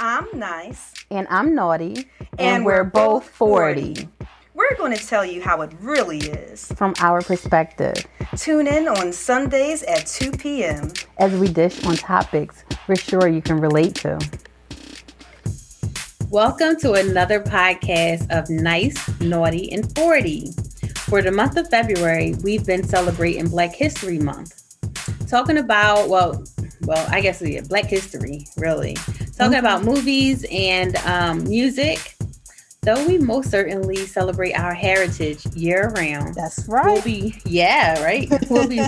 [0.00, 0.92] I'm nice.
[1.12, 2.08] And I'm naughty.
[2.18, 3.94] And, and we're, we're, both 40.
[3.94, 4.08] 40.
[4.52, 6.66] We're going to tell you how it really is.
[6.72, 7.94] From our perspective.
[8.36, 10.92] Tune in on Sundays at 2 p.m.
[11.18, 14.18] As we dish on topics we're sure you can relate to.
[16.28, 20.50] Welcome to another podcast of Nice, Naughty, and 40.
[20.96, 24.60] For the month of February, we've been celebrating Black History Month.
[25.28, 26.42] Talking about, well,
[26.82, 28.96] well, I guess yeah, Black history, really.
[29.36, 29.66] Talking mm-hmm.
[29.66, 32.16] about movies and um, music.
[32.82, 36.34] Though we most certainly celebrate our heritage year round.
[36.34, 36.84] That's right.
[36.84, 38.28] We'll be, yeah, right.
[38.50, 38.82] we'll be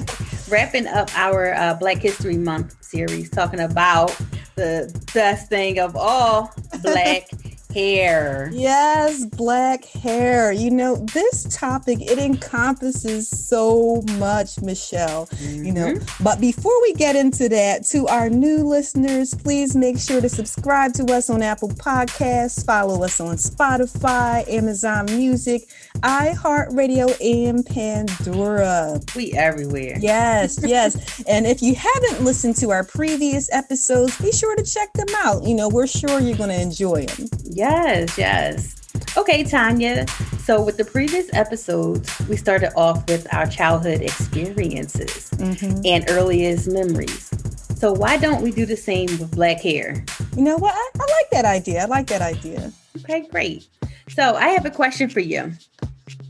[0.48, 4.16] wrapping up our uh, Black History Month series, talking about
[4.54, 7.28] the best thing of all, Black
[7.76, 8.50] hair.
[8.54, 10.50] Yes, black hair.
[10.50, 15.26] You know, this topic it encompasses so much, Michelle.
[15.26, 15.64] Mm-hmm.
[15.64, 16.24] You know, mm-hmm.
[16.24, 20.94] but before we get into that, to our new listeners, please make sure to subscribe
[20.94, 29.00] to us on Apple Podcasts, follow us on Spotify, Amazon Music, iHeartRadio, and Pandora.
[29.14, 29.98] We everywhere.
[30.00, 31.22] Yes, yes.
[31.28, 35.44] and if you haven't listened to our previous episodes, be sure to check them out.
[35.44, 37.28] You know, we're sure you're going to enjoy them.
[37.44, 38.18] Yes, yes.
[38.18, 38.76] Yes.
[39.16, 40.06] Okay, Tanya.
[40.44, 45.80] So, with the previous episodes, we started off with our childhood experiences mm-hmm.
[45.84, 47.30] and earliest memories.
[47.78, 50.04] So, why don't we do the same with black hair?
[50.36, 50.74] You know what?
[50.74, 51.82] I, I like that idea.
[51.82, 52.72] I like that idea.
[52.98, 53.66] Okay, great.
[54.08, 55.52] So, I have a question for you.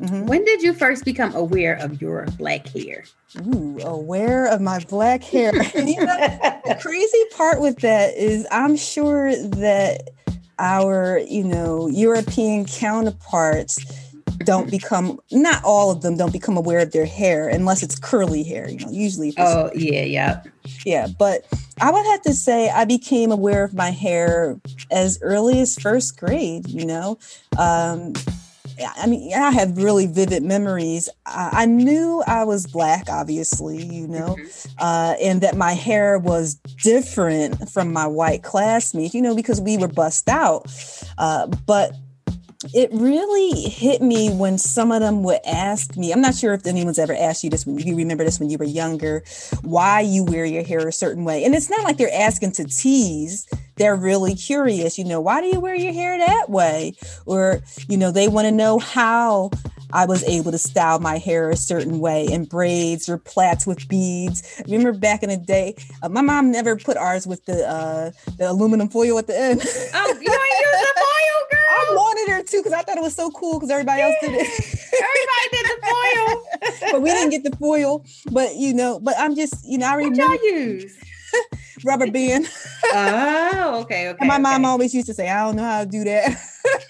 [0.01, 0.27] Mm-hmm.
[0.27, 3.05] When did you first become aware of your black hair?
[3.47, 5.55] Ooh, aware of my black hair.
[5.75, 6.17] you know,
[6.67, 10.11] the crazy part with that is I'm sure that
[10.59, 13.85] our, you know, European counterparts
[14.45, 18.43] don't become not all of them don't become aware of their hair unless it's curly
[18.43, 20.43] hair you know usually oh yeah yeah.
[20.85, 21.47] Yeah but
[21.81, 26.19] i would have to say i became aware of my hair as early as first
[26.19, 27.19] grade you know?
[27.59, 28.13] Um
[28.97, 31.09] I mean, I have really vivid memories.
[31.25, 34.69] I, I knew I was black, obviously, you know, mm-hmm.
[34.79, 39.79] uh, and that my hair was different from my white classmates, you know, because we
[39.79, 40.67] were bust out.
[41.17, 41.95] Uh, but
[42.75, 46.67] it really hit me when some of them would ask me i'm not sure if
[46.67, 49.23] anyone's ever asked you this when you remember this when you were younger
[49.63, 52.65] why you wear your hair a certain way and it's not like they're asking to
[52.65, 53.47] tease
[53.77, 56.95] they're really curious you know why do you wear your hair that way
[57.27, 59.51] or you know they want to know how
[59.93, 63.87] I was able to style my hair a certain way in braids or plaits with
[63.89, 64.61] beads.
[64.67, 68.51] Remember back in the day, uh, my mom never put ours with the uh, the
[68.51, 69.63] aluminum foil at the end.
[69.95, 70.87] Oh, you ain't
[71.97, 74.47] wanted her to because I thought it was so cool because everybody else did it.
[75.07, 78.05] everybody did the foil, but we didn't get the foil.
[78.31, 80.27] But you know, but I'm just you know I remember.
[80.27, 80.97] What y'all use?
[81.85, 82.49] rubber band.
[82.93, 84.19] oh, okay, okay.
[84.21, 84.43] And my okay.
[84.43, 86.31] mom always used to say, I don't know how to do that.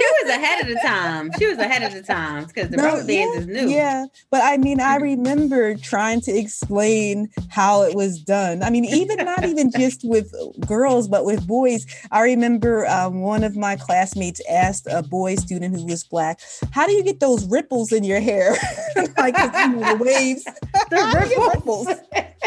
[0.01, 1.31] she was ahead of the time.
[1.39, 3.69] She was ahead of the times because the no, rubber band yeah, is new.
[3.69, 4.07] Yeah.
[4.31, 8.63] But I mean, I remember trying to explain how it was done.
[8.63, 10.33] I mean, even not even just with
[10.67, 11.87] girls, but with boys.
[12.11, 16.41] I remember um, one of my classmates asked a boy student who was black,
[16.71, 18.53] How do you get those ripples in your hair?
[19.19, 20.45] like the waves.
[20.91, 21.89] The ripples.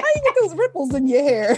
[0.02, 1.58] How do you get those ripples in your hair?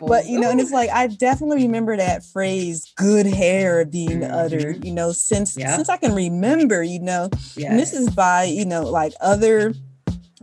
[0.00, 4.34] but you know, and it's like I definitely remember that phrase "good hair" being mm-hmm.
[4.34, 4.84] uttered.
[4.84, 5.76] You know, since yeah.
[5.76, 6.82] since I can remember.
[6.82, 7.70] You know, yes.
[7.70, 9.74] and this is by you know like other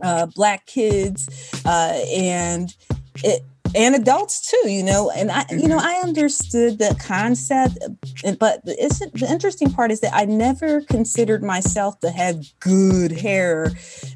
[0.02, 1.28] uh, black kids,
[1.64, 2.74] uh, and
[3.22, 3.42] it
[3.74, 5.86] and adults too you know and i you know mm-hmm.
[5.86, 7.78] i understood the concept
[8.38, 13.70] but it's the interesting part is that i never considered myself to have good hair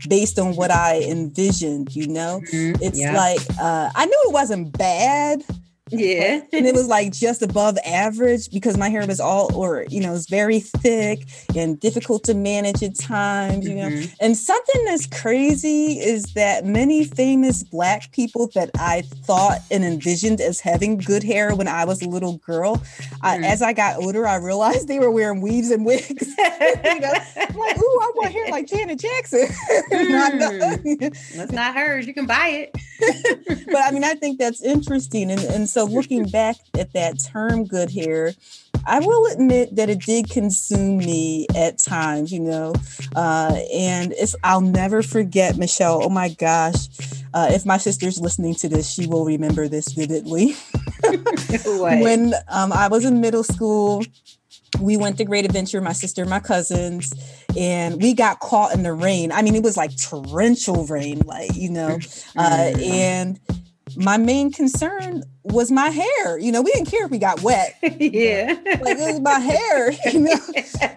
[0.09, 2.83] based on what i envisioned you know mm-hmm.
[2.83, 3.17] it's yeah.
[3.17, 5.43] like uh, i knew it wasn't bad
[5.91, 6.41] yeah.
[6.53, 10.15] and it was like just above average because my hair was all, or, you know,
[10.15, 14.01] it's very thick and difficult to manage at times, you mm-hmm.
[14.01, 14.07] know.
[14.21, 20.41] And something that's crazy is that many famous Black people that I thought and envisioned
[20.41, 23.27] as having good hair when I was a little girl, mm-hmm.
[23.27, 26.09] I, as I got older, I realized they were wearing weaves and wigs.
[26.39, 27.13] you know?
[27.37, 29.47] I'm like, ooh, I want hair like Janet Jackson.
[29.93, 31.37] mm.
[31.37, 32.07] That's not hers.
[32.07, 32.77] You can buy it.
[33.67, 35.31] but I mean, I think that's interesting.
[35.31, 38.35] And, and so looking back at that term good hair,
[38.87, 42.75] I will admit that it did consume me at times, you know,
[43.15, 46.03] uh, and it's I'll never forget Michelle.
[46.03, 46.89] Oh my gosh,
[47.35, 50.55] uh, if my sister's listening to this, she will remember this vividly.
[51.65, 54.03] when um, I was in middle school,
[54.81, 57.13] we went to Great Adventure, my sister, my cousins,
[57.57, 59.33] and we got caught in the rain.
[59.33, 61.99] I mean, it was like torrential rain, like you know,
[62.37, 62.81] uh, mm-hmm.
[62.81, 63.41] and
[63.97, 66.39] my main concern was my hair.
[66.39, 67.77] You know, we didn't care if we got wet.
[67.83, 68.57] yeah.
[68.81, 70.39] Like it was my hair, you know.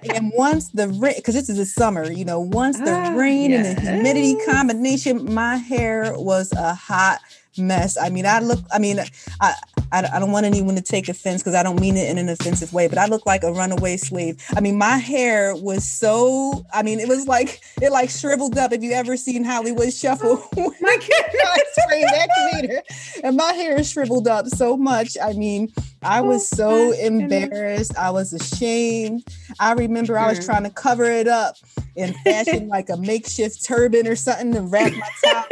[0.15, 3.51] and once the rain, because this is the summer, you know, once the ah, rain
[3.51, 3.65] yes.
[3.65, 7.19] and the humidity combination, my hair was a hot
[7.57, 7.97] mess.
[7.97, 8.99] I mean, I look, I mean,
[9.39, 9.53] I,
[9.91, 12.29] I, I don't want anyone to take offense because I don't mean it in an
[12.29, 14.43] offensive way, but I look like a runaway slave.
[14.55, 18.71] I mean, my hair was so, I mean, it was like, it like shriveled up.
[18.71, 22.81] If you ever seen Hollywood Shuffle, oh, my goodness.
[23.23, 25.17] and my hair shriveled up so much.
[25.21, 25.73] I mean,
[26.03, 27.95] I was so embarrassed.
[27.97, 29.27] I was ashamed.
[29.59, 30.45] I remember I was mm.
[30.45, 31.55] trying to cover it up
[31.95, 35.47] and fashion like a makeshift turban or something to wrap my top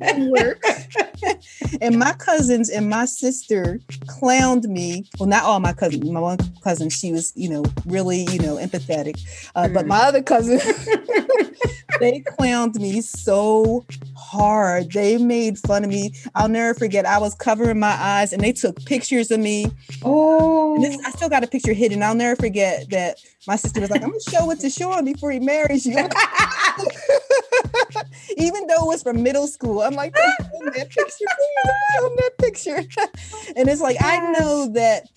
[0.00, 0.62] and work.
[1.80, 5.04] and my cousins and my sister clowned me.
[5.18, 6.04] Well, not all my cousins.
[6.10, 9.20] My one cousin, she was, you know, really, you know, empathetic.
[9.54, 9.74] Uh, mm.
[9.74, 10.60] But my other cousin,
[12.00, 13.84] they clowned me so
[14.16, 14.92] hard.
[14.92, 16.12] They made fun of me.
[16.34, 17.06] I'll never forget.
[17.06, 19.66] I was covering my eyes and they took pictures of me.
[20.02, 21.10] Oh, this, I oh.
[21.10, 22.02] still got a picture hidden.
[22.02, 25.30] I'll never forget that my sister was like, I'm gonna show it to Sean before
[25.30, 25.96] he marries you.
[28.36, 31.24] Even though it was from middle school, I'm like, that picture,
[32.00, 32.76] that picture.
[33.56, 35.08] and it's like, I know that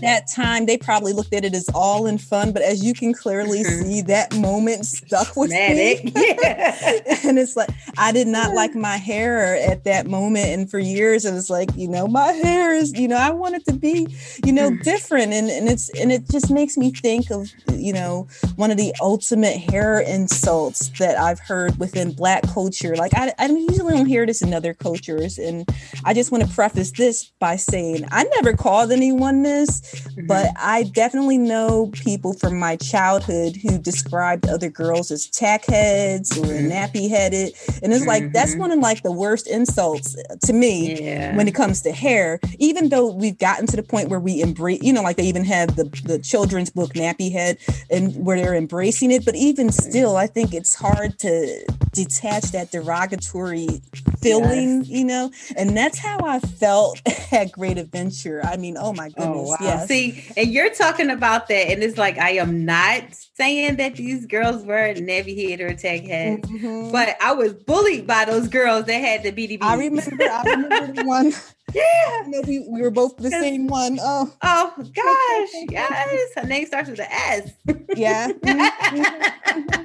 [0.00, 3.12] that time they probably looked at it as all in fun, but as you can
[3.12, 3.88] clearly mm-hmm.
[3.88, 6.04] see, that moment stuck with Manic.
[6.04, 6.12] me.
[6.42, 6.76] Yeah.
[7.24, 7.68] and it's like
[7.98, 11.70] I did not like my hair at that moment, and for years it was like,
[11.76, 14.06] you know, my hair is, you know, I want it to be,
[14.44, 14.82] you know, mm.
[14.82, 18.26] different, and and it's and it just makes me think of, you know,
[18.56, 22.96] one of the ultimate hair insults that I've heard within Black culture.
[22.96, 25.68] Like I, I usually don't hear this in other cultures, and
[26.04, 30.26] I just want to preface this by saying I never called anyone mm-hmm.
[30.26, 36.36] but I definitely know people from my childhood who described other girls as tack heads
[36.36, 36.70] or mm-hmm.
[36.70, 37.54] nappy headed.
[37.82, 38.32] And it's like, mm-hmm.
[38.32, 41.36] that's one of like the worst insults to me yeah.
[41.36, 44.82] when it comes to hair, even though we've gotten to the point where we embrace,
[44.82, 47.58] you know, like they even have the, the children's book Nappy Head
[47.90, 49.24] and where they're embracing it.
[49.24, 53.82] But even still, I think it's hard to detach that derogatory
[54.20, 54.88] feeling, yes.
[54.88, 55.30] you know?
[55.56, 57.00] And that's how I felt
[57.32, 58.40] at Great Adventure.
[58.44, 59.26] I mean, oh my goodness.
[59.28, 59.56] Oh, wow.
[59.60, 59.88] Yes.
[59.88, 63.02] See, and you're talking about that, and it's like I am not
[63.34, 66.92] saying that these girls were nappy head or tech heads, mm-hmm.
[66.92, 69.58] but I was bullied by those girls that had the BDB.
[69.62, 71.32] I remember, I remember the one.
[71.74, 72.40] Yeah.
[72.46, 73.98] We, we were both the same one.
[74.00, 74.30] Oh.
[74.42, 75.66] Oh gosh.
[75.70, 76.34] yes.
[76.34, 77.52] Her name starts with an S.
[77.96, 78.28] Yeah.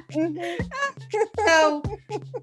[0.08, 0.62] Mm-hmm.
[1.46, 1.82] so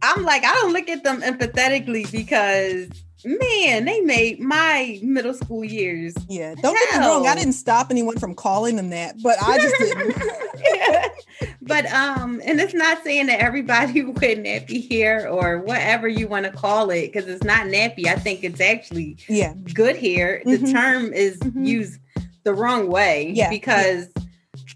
[0.04, 2.90] I'm like, I don't look at them empathetically because
[3.26, 6.14] man, they made my middle school years.
[6.30, 6.86] Yeah, don't Hell.
[6.92, 7.28] get me wrong.
[7.28, 10.16] I didn't stop anyone from calling them that, but I just didn't.
[11.62, 16.46] But um, and it's not saying that everybody with nappy hair or whatever you want
[16.46, 18.06] to call it, because it's not nappy.
[18.06, 20.42] I think it's actually yeah good hair.
[20.46, 20.66] Mm-hmm.
[20.66, 21.66] The term is mm-hmm.
[21.66, 22.00] used
[22.44, 23.32] the wrong way.
[23.36, 23.50] Yeah.
[23.50, 24.24] Because yeah.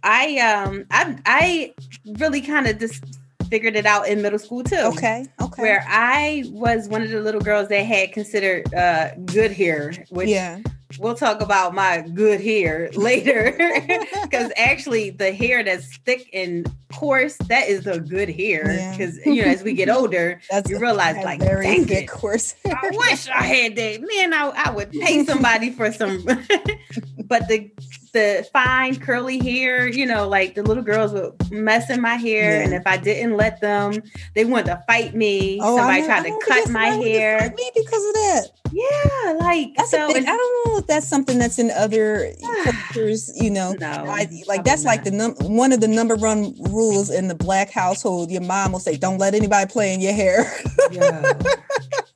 [0.03, 1.73] I um I I
[2.17, 3.18] really kind of just
[3.49, 4.77] figured it out in middle school too.
[4.77, 5.25] Okay.
[5.41, 5.61] Okay.
[5.61, 10.29] Where I was one of the little girls that had considered uh, good hair, which
[10.29, 10.59] yeah.
[10.99, 13.55] we'll talk about my good hair later.
[14.23, 18.63] Because actually, the hair that's thick and coarse, that is the good hair.
[18.91, 19.33] Because yeah.
[19.33, 22.55] you know, as we get older, you realize like, very dang thick, it, coarse.
[22.65, 24.01] I wish I had that.
[24.01, 26.23] Man, I, I would pay somebody for some.
[27.25, 27.71] but the
[28.11, 32.59] the fine curly hair, you know, like the little girls would mess in my hair.
[32.59, 32.65] Yeah.
[32.65, 34.01] And if I didn't let them,
[34.35, 35.59] they wanted to fight me.
[35.61, 37.53] Oh, Somebody tried to cut my hair.
[37.55, 38.47] me because of that.
[38.71, 40.07] Yeah, like that's so.
[40.07, 42.31] Big, and, I don't know if that's something that's in other
[42.63, 43.31] cultures.
[43.35, 47.09] You know, no, I, like that's like the num- one of the number one rules
[47.09, 48.31] in the black household.
[48.31, 50.51] Your mom will say, "Don't let anybody play in your hair."
[50.91, 51.33] yeah.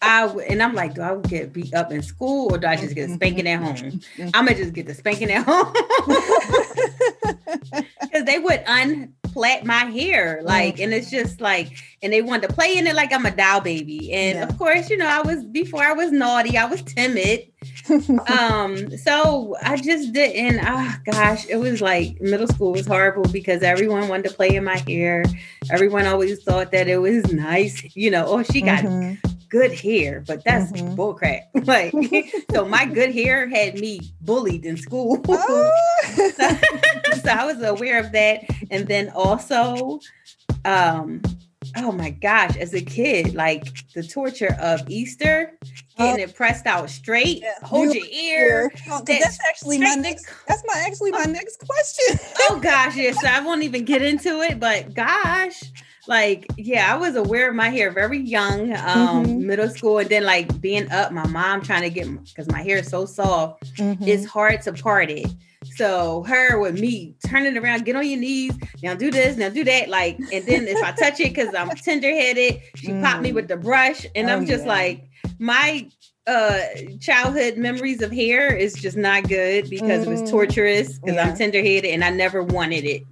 [0.03, 2.93] I and I'm like, do I get beat up in school or do I just
[2.93, 3.75] get a spanking at home?
[3.75, 4.29] Mm-hmm.
[4.33, 5.71] I'm gonna just get the spanking at home
[8.01, 12.49] because they would unplait my hair, like, and it's just like, and they want to
[12.49, 14.11] play in it like I'm a doll baby.
[14.11, 14.43] And yeah.
[14.43, 17.47] of course, you know, I was before I was naughty, I was timid.
[18.39, 20.65] um, so I just didn't.
[20.65, 24.63] Oh gosh, it was like middle school was horrible because everyone wanted to play in
[24.63, 25.23] my hair.
[25.71, 28.25] Everyone always thought that it was nice, you know.
[28.27, 28.83] Oh, she got.
[28.83, 30.95] Mm-hmm good hair, but that's mm-hmm.
[30.99, 31.43] bullcrap.
[31.67, 31.93] Like,
[32.51, 35.21] so my good hair had me bullied in school.
[35.27, 35.71] Oh.
[36.15, 36.49] so,
[37.21, 38.45] so, I was aware of that.
[38.71, 39.99] And then also,
[40.65, 41.21] um,
[41.77, 45.53] oh my gosh, as a kid, like the torture of Easter,
[45.97, 46.29] getting oh.
[46.29, 47.53] it pressed out straight, yeah.
[47.63, 48.71] hold your ear.
[48.89, 50.27] Oh, that's actually my next.
[50.47, 52.19] That's my actually my next question.
[52.41, 53.15] oh gosh, yes.
[53.15, 55.61] Yeah, so I won't even get into it, but gosh,
[56.07, 59.47] like yeah i was aware of my hair very young um mm-hmm.
[59.47, 62.77] middle school and then like being up my mom trying to get because my hair
[62.77, 64.03] is so soft mm-hmm.
[64.03, 65.27] it's hard to part it
[65.75, 69.63] so her with me turning around get on your knees now do this now do
[69.63, 73.01] that like and then if i touch it because i'm tender-headed she mm.
[73.01, 73.35] popped me mm.
[73.35, 74.71] with the brush and oh, i'm just yeah.
[74.71, 75.09] like
[75.39, 75.89] my
[76.25, 76.61] uh
[77.01, 80.07] childhood memories of hair is just not good because mm.
[80.07, 80.29] it was mm.
[80.29, 81.27] torturous because yeah.
[81.27, 83.03] I'm tender-headed and I never wanted it.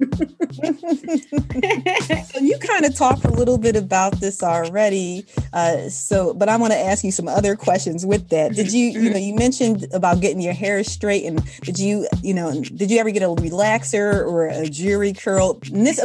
[2.32, 5.26] so you kind of talked a little bit about this already.
[5.52, 8.54] Uh, so but I want to ask you some other questions with that.
[8.54, 12.34] Did you, you know, you mentioned about getting your hair straight and did you, you
[12.34, 15.60] know, did you ever get a relaxer or a Jheri curl?
[15.74, 16.02] And this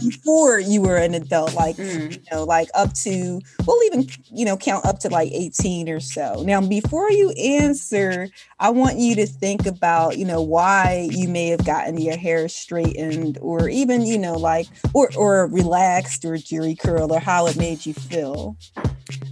[0.00, 2.14] before you were an adult, like mm.
[2.14, 6.00] you know, like up to we'll even, you know, count up to like 18 or
[6.00, 11.28] so now, before you answer, I want you to think about, you know, why you
[11.28, 16.32] may have gotten your hair straightened or even, you know, like, or, or relaxed or
[16.32, 18.56] Jheri curl or how it made you feel.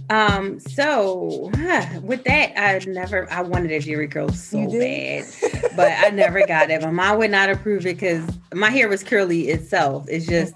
[0.09, 5.25] Um, so huh, with that, I never I wanted a Jheri curl so bad,
[5.75, 6.81] but I never got it.
[6.81, 10.05] My mom would not approve it because my hair was curly itself.
[10.07, 10.53] It's just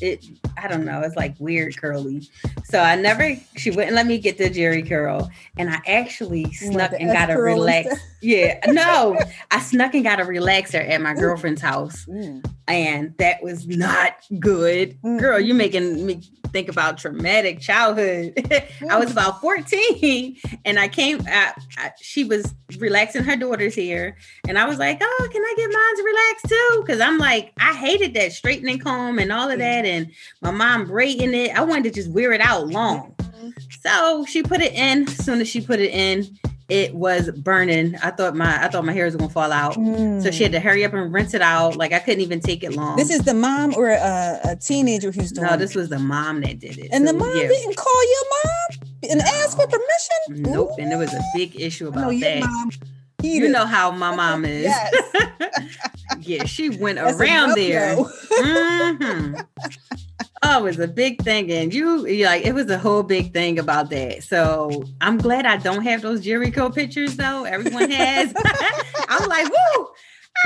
[0.00, 0.24] it
[0.56, 2.28] I don't know, it's like weird curly.
[2.64, 5.30] So I never she wouldn't let me get the Jheri curl.
[5.56, 7.94] And I actually snuck and got a relax.
[8.20, 9.18] Yeah, no,
[9.50, 12.06] I snuck and got a relaxer at my girlfriend's house.
[12.18, 12.44] Mm.
[12.66, 15.00] And that was not good.
[15.02, 15.18] Mm.
[15.18, 16.20] Girl, you're making me
[16.52, 18.34] think about traumatic childhood.
[18.90, 24.16] I was about 14 and I came, I, I, she was relaxing her daughter's hair.
[24.46, 26.82] And I was like, oh, can I get mine to relax too?
[26.84, 29.84] Because I'm like, I hated that straightening comb and all of that.
[29.88, 31.56] And my mom braiding it.
[31.56, 33.14] I wanted to just wear it out long.
[33.82, 35.08] So she put it in.
[35.08, 37.96] As soon as she put it in, it was burning.
[38.02, 39.74] I thought my I thought my hair was gonna fall out.
[39.74, 40.22] Mm.
[40.22, 41.76] So she had to hurry up and rinse it out.
[41.76, 42.96] Like I couldn't even take it long.
[42.96, 45.46] This is the mom or a, a teenager who's doing.
[45.46, 46.90] No, this was the mom that did it.
[46.92, 47.48] And so, the mom yeah.
[47.48, 50.52] didn't call your mom and ask for permission.
[50.52, 50.72] Nope.
[50.72, 50.82] Ooh.
[50.82, 52.78] And there was a big issue about that.
[53.22, 54.64] You know how my mom is.
[54.64, 54.94] Yes.
[56.20, 57.96] yeah, she went That's around there.
[57.96, 59.40] Mm-hmm.
[60.44, 63.58] Oh, it was a big thing, and you like it was a whole big thing
[63.58, 64.22] about that.
[64.22, 67.42] So I'm glad I don't have those Jheri curl pictures though.
[67.42, 68.32] Everyone has.
[69.08, 69.88] I'm like, woo!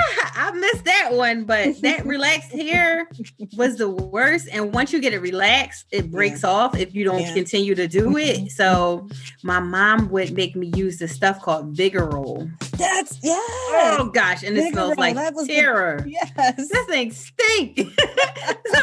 [0.35, 3.09] I missed that one, but that relaxed hair
[3.57, 4.49] was the worst.
[4.53, 6.51] And once you get it relaxed, it breaks yeah.
[6.51, 7.35] off if you don't yeah.
[7.35, 8.37] continue to do it.
[8.39, 8.47] Mm-hmm.
[8.49, 9.09] So
[9.43, 12.51] my mom would make me use this stuff called Vigorol.
[12.77, 13.37] That's yeah.
[13.37, 16.01] Oh gosh, and it smells like terror.
[16.03, 17.77] The, yes, this thing stink.
[17.79, 18.81] so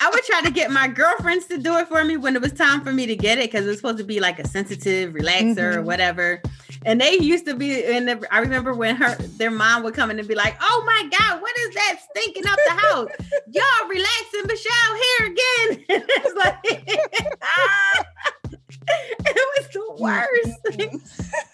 [0.00, 2.52] I would try to get my girlfriends to do it for me when it was
[2.52, 5.12] time for me to get it because it was supposed to be like a sensitive
[5.12, 5.78] relaxer mm-hmm.
[5.78, 6.42] or whatever.
[6.84, 10.18] And they used to be, and I remember when her their mom would come in
[10.28, 13.08] be like, "Oh my God, what is that stinking up the house?
[13.50, 17.34] Y'all relaxing Michelle here again." it's like.
[19.20, 21.02] it was the worst.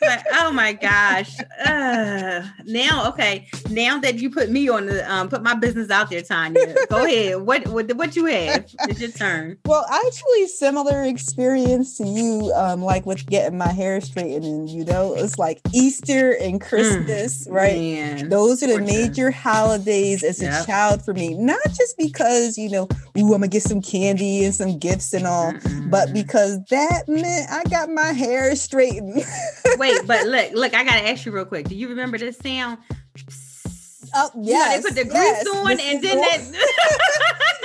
[0.01, 1.37] but, oh my gosh.
[1.65, 3.49] Uh, now, okay.
[3.71, 6.75] Now that you put me on the um, put my business out there, Tanya.
[6.89, 7.43] Go ahead.
[7.43, 8.67] What what what you have?
[8.89, 9.59] It's your turn.
[9.65, 14.45] Well, actually, similar experience to you, um, like with getting my hair straightened.
[14.45, 17.75] And you know, it's like Easter and mm, Christmas, mm, right?
[17.77, 18.29] Man.
[18.29, 20.63] Those are the major holidays as yep.
[20.63, 21.35] a child for me.
[21.35, 22.89] Not just because you know,
[23.19, 25.91] ooh, I'm gonna get some candy and some gifts and all, Mm-mm.
[25.91, 29.25] but because that I got my hair straightened.
[29.79, 31.69] Wait, but look, look, I gotta ask you real quick.
[31.69, 32.79] Do you remember this sound?
[34.17, 37.01] Oh yeah, they put the grease yes, on, and then that.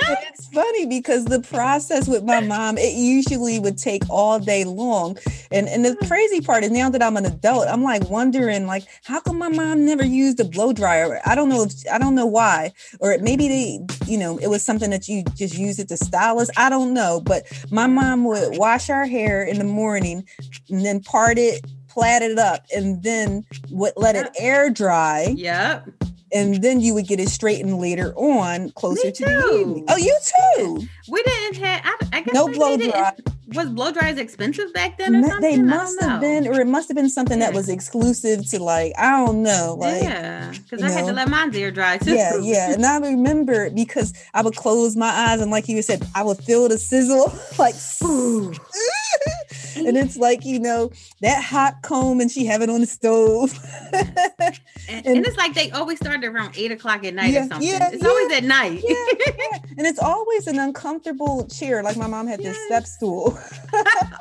[0.32, 5.16] it's funny because the process with my mom, it usually would take all day long,
[5.52, 8.84] and and the crazy part is now that I'm an adult, I'm like wondering like
[9.04, 11.20] how come my mom never used a blow dryer?
[11.24, 14.64] I don't know if I don't know why, or maybe they, you know, it was
[14.64, 16.50] something that you just use it to style us.
[16.56, 20.26] I don't know, but my mom would wash our hair in the morning
[20.68, 25.32] and then part it plait it up and then would let it air dry.
[25.36, 25.88] Yep
[26.32, 29.84] and then you would get it straightened later on, closer to the evening.
[29.88, 30.18] Oh, you
[30.56, 30.88] too.
[31.08, 31.80] We didn't have.
[31.84, 33.12] I, I guess no blow dry.
[33.54, 35.16] Was blow dryers expensive back then?
[35.16, 35.40] Or something?
[35.40, 37.46] They must have been, or it must have been something yeah.
[37.46, 40.94] that was exclusive to like I don't know, like yeah, because I know.
[40.94, 42.14] had to let mine air dry too.
[42.14, 46.06] Yeah, yeah, and I remember because I would close my eyes and like you said,
[46.14, 47.74] I would feel the sizzle, like.
[49.76, 53.58] and it's like you know that hot comb and she have it on the stove.
[53.92, 54.08] And,
[54.88, 57.68] and, and, it's like they always start around eight o'clock at night yeah, or something.
[57.68, 58.82] yeah, it's yeah, always at night.
[58.86, 63.38] yeah, and it's always an uncomfortable chair like my mom had this step stool.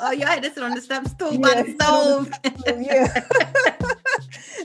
[0.01, 2.31] Oh you had to sit on the step stool by the stove
[2.79, 3.23] yeah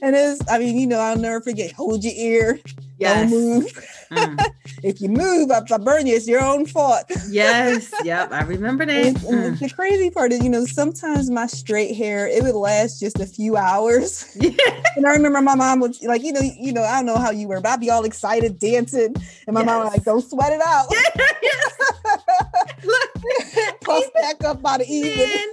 [0.02, 2.58] and it's i mean you know i'll never forget hold your ear
[2.98, 3.30] Yes.
[3.30, 3.88] Don't move.
[4.12, 4.50] Mm.
[4.82, 7.04] if you move, if I burn you, it's your own fault.
[7.28, 7.92] yes.
[8.04, 8.32] Yep.
[8.32, 9.14] I remember that.
[9.14, 9.58] Mm.
[9.58, 13.26] the crazy part is, you know, sometimes my straight hair, it would last just a
[13.26, 14.30] few hours.
[14.44, 14.82] Yeah.
[14.96, 17.30] And I remember my mom was like, you know, you know, I don't know how
[17.30, 19.14] you were, but I'd be all excited dancing.
[19.46, 19.66] And my yes.
[19.66, 20.88] mom was like, don't sweat it out.
[23.80, 25.52] Puff back up by the evening.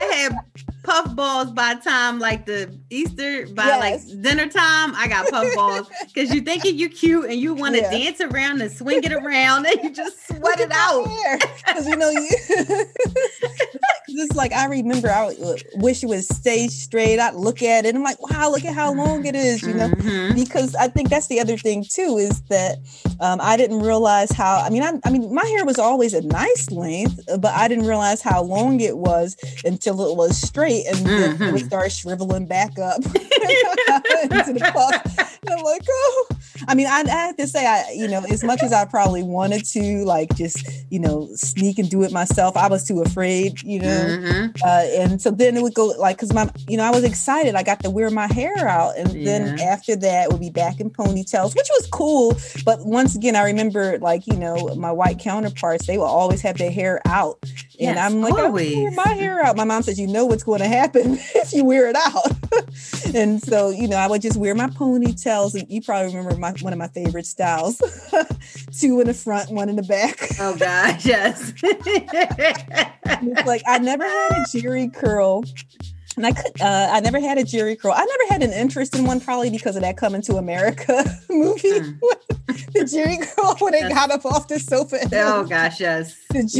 [0.00, 0.38] I had
[0.84, 3.80] puff balls by time like the Easter by yes.
[3.80, 4.94] like dinner time.
[4.94, 7.90] I got puff balls because you thinking you cute and you want to yeah.
[7.90, 11.08] dance around and swing it around and you just sweat it out.
[11.66, 12.28] Because you know you.
[14.14, 15.34] just like I remember, I
[15.76, 17.18] wish it would stay straight.
[17.18, 17.94] I'd look at it.
[17.94, 19.62] I'm like, wow, look at how long it is.
[19.62, 20.34] You know, mm-hmm.
[20.34, 22.78] because I think that's the other thing too is that
[23.20, 24.62] um, I didn't realize how.
[24.64, 27.86] I mean, I, I mean, my hair was always a nice length, but I didn't
[27.86, 31.06] realize how long it was until it was straight and mm-hmm.
[31.06, 31.66] then it would mm-hmm.
[31.66, 35.38] start shriveling back up into the puff.
[35.42, 36.26] And I'm like, oh,
[36.68, 39.22] I mean, I, I, have to say, I, you know, as much as I probably
[39.22, 43.62] wanted to, like, just, you know, sneak and do it myself, I was too afraid,
[43.62, 43.86] you know.
[43.86, 44.46] Mm-hmm.
[44.64, 47.54] Uh, and so then it would go, like, because my, you know, I was excited.
[47.54, 48.96] I got to wear my hair out.
[48.96, 49.24] And yeah.
[49.24, 52.36] then after that, we'd be back in ponytails, which was cool.
[52.64, 56.58] But once again, I remember, like, you know, my white counterparts, they will always have
[56.58, 57.38] their hair out.
[57.78, 58.94] Yes, and I'm like, always.
[58.94, 59.56] my hair out.
[59.56, 62.30] My mom says, you know what's going to happen if you wear it out.
[63.14, 65.58] and so, you know, I would just wear my ponytails.
[65.58, 67.78] And you probably remember my one of my favorite styles.
[68.78, 70.18] Two in the front, one in the back.
[70.38, 71.54] Oh gosh, yes.
[71.62, 75.44] it's like I never had a Jheri curl
[76.16, 77.92] and I could, uh, I never had a Jheri curl.
[77.92, 81.80] I never had an interest in one, probably because of that Coming to America movie.
[81.80, 81.98] Mm.
[82.46, 84.98] the Jheri curl when they got up off the sofa.
[85.12, 86.16] oh gosh, yes.
[86.30, 86.54] The juice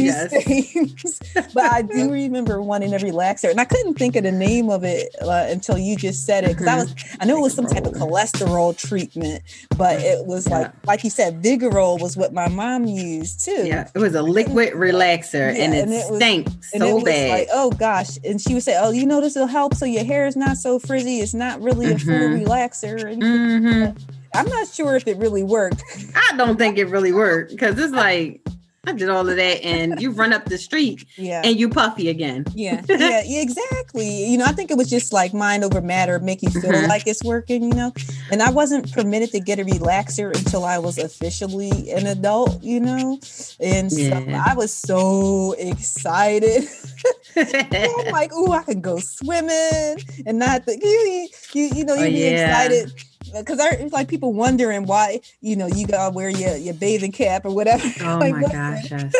[1.35, 1.53] yes.
[1.53, 4.83] but I do remember wanting a relaxer, and I couldn't think of the name of
[4.83, 7.21] it uh, until you just said it because I was, mm-hmm.
[7.21, 9.43] I know it was some type of cholesterol treatment,
[9.77, 10.57] but it was yeah.
[10.57, 13.65] like, like you said, Vigorol was what my mom used too.
[13.65, 17.39] Yeah, it was a liquid relaxer, yeah, and it, and it stank so bad.
[17.39, 20.03] Like, oh gosh, and she would say, "Oh, you know this will help so your
[20.03, 21.19] hair is not so frizzy.
[21.19, 22.07] It's not really a mm-hmm.
[22.07, 22.99] full relaxer.
[23.15, 23.97] Mm-hmm.
[24.33, 25.83] I'm not sure if it really worked.
[26.15, 28.41] I don't think it really worked because it's like
[28.87, 32.09] I did all of that, and you run up the street, yeah, and you puffy
[32.09, 32.45] again.
[32.55, 34.27] Yeah, yeah, exactly.
[34.27, 36.87] You know, I think it was just like mind over matter, make you feel mm-hmm.
[36.87, 37.63] like it's working.
[37.63, 37.93] You know,
[38.31, 42.63] and I wasn't permitted to get a relaxer until I was officially an adult.
[42.63, 43.19] You know,
[43.59, 44.19] and yeah.
[44.19, 46.63] so I was so excited.
[47.35, 52.03] I'm like, oh, I can go swimming and not the you, you, you know, you'd
[52.03, 52.47] oh, be yeah.
[52.47, 52.93] excited
[53.39, 57.45] because it's like people wondering why you know you gotta wear your, your bathing cap
[57.45, 57.85] or whatever.
[58.05, 58.91] Oh like, my gosh!
[58.91, 59.13] Yes.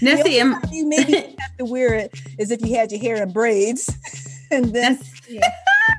[0.00, 3.32] Now, see, you maybe have to wear it as if you had your hair in
[3.32, 3.90] braids,
[4.50, 4.98] and then.
[5.28, 5.40] Yeah.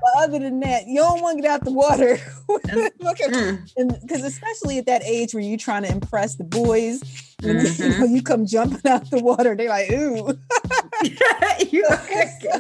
[0.02, 2.14] but other than that, you don't want to get out the water.
[2.14, 4.02] At, mm.
[4.02, 7.84] because especially at that age where you're trying to impress the boys when mm-hmm.
[7.84, 10.38] you, know, you come jumping out the water, they're like, ooh.
[11.72, 11.86] you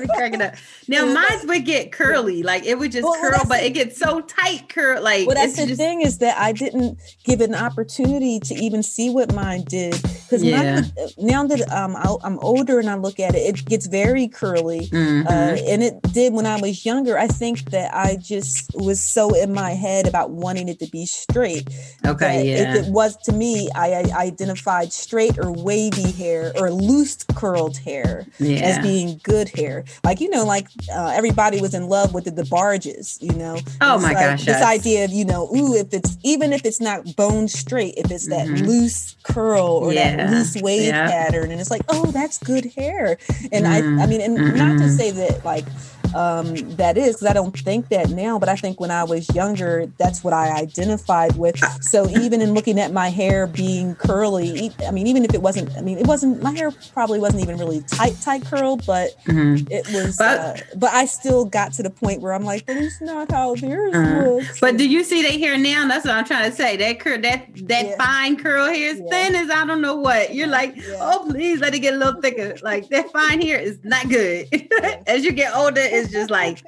[0.07, 0.55] cracking up.
[0.87, 4.21] Now mine would get curly, like it would just well, curl, but it gets so
[4.21, 5.01] tight, curl.
[5.01, 5.79] Like well, that's the just...
[5.79, 10.43] thing is that I didn't give an opportunity to even see what mine did because
[10.43, 10.81] yeah.
[11.17, 15.27] now that um, I'm older and I look at it, it gets very curly, mm-hmm.
[15.27, 17.17] uh, and it did when I was younger.
[17.17, 21.05] I think that I just was so in my head about wanting it to be
[21.05, 21.69] straight.
[22.05, 22.75] Okay, yeah.
[22.75, 27.23] If it was to me, I, I identified identified straight or wavy hair or loose
[27.35, 28.59] curled hair yeah.
[28.59, 29.83] as being good hair.
[30.03, 33.21] Like, you know, like uh, everybody was in love with the DeBarges.
[33.21, 33.57] you know?
[33.81, 34.39] Oh my like gosh.
[34.45, 34.63] This yes.
[34.63, 38.27] idea of, you know, ooh, if it's even if it's not bone straight, if it's
[38.27, 38.65] that mm-hmm.
[38.65, 40.15] loose curl or yeah.
[40.15, 41.07] that loose wave yeah.
[41.07, 43.17] pattern, and it's like, oh, that's good hair.
[43.51, 44.09] And mm I, I mm-hmm.
[44.09, 44.57] mean, and mm-hmm.
[44.57, 45.65] not to say that like
[46.15, 49.33] um, that is because I don't think that now, but I think when I was
[49.35, 51.57] younger, that's what I identified with.
[51.83, 55.75] So even in looking at my hair being curly, I mean, even if it wasn't,
[55.77, 59.65] I mean, it wasn't, my hair probably wasn't even really tight, tight curl, but mm-hmm.
[59.71, 62.77] it was, but, uh, but I still got to the point where I'm like, but
[62.77, 64.59] it's not how theirs uh, looks.
[64.59, 65.87] But do you see that hair now?
[65.87, 66.77] That's what I'm trying to say.
[66.77, 67.95] That curl, that, that yeah.
[67.97, 69.09] fine curl hair is yeah.
[69.09, 70.33] thin as I don't know what.
[70.33, 70.97] You're like, yeah.
[70.99, 72.55] oh, please let it get a little thicker.
[72.61, 74.47] Like that fine hair is not good.
[75.07, 76.61] as you get older, it's just like,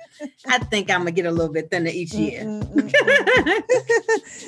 [0.48, 2.44] I think I'm gonna get a little bit thinner each year.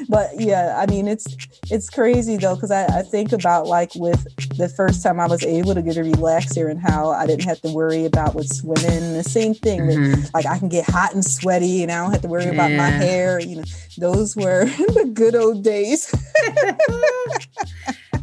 [0.09, 1.25] but yeah, I mean, it's
[1.69, 4.23] it's crazy though because I, I think about like with
[4.57, 7.59] the first time I was able to get a relaxer and how I didn't have
[7.61, 9.13] to worry about with swimming.
[9.13, 10.21] The same thing, mm-hmm.
[10.33, 12.51] like I can get hot and sweaty, and I don't have to worry yeah.
[12.51, 13.39] about my hair.
[13.39, 13.63] You know,
[13.97, 16.13] those were the good old days.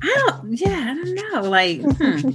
[0.03, 0.61] I don't.
[0.61, 1.51] Yeah, I don't know.
[1.51, 1.83] Like.
[1.83, 2.31] Hmm.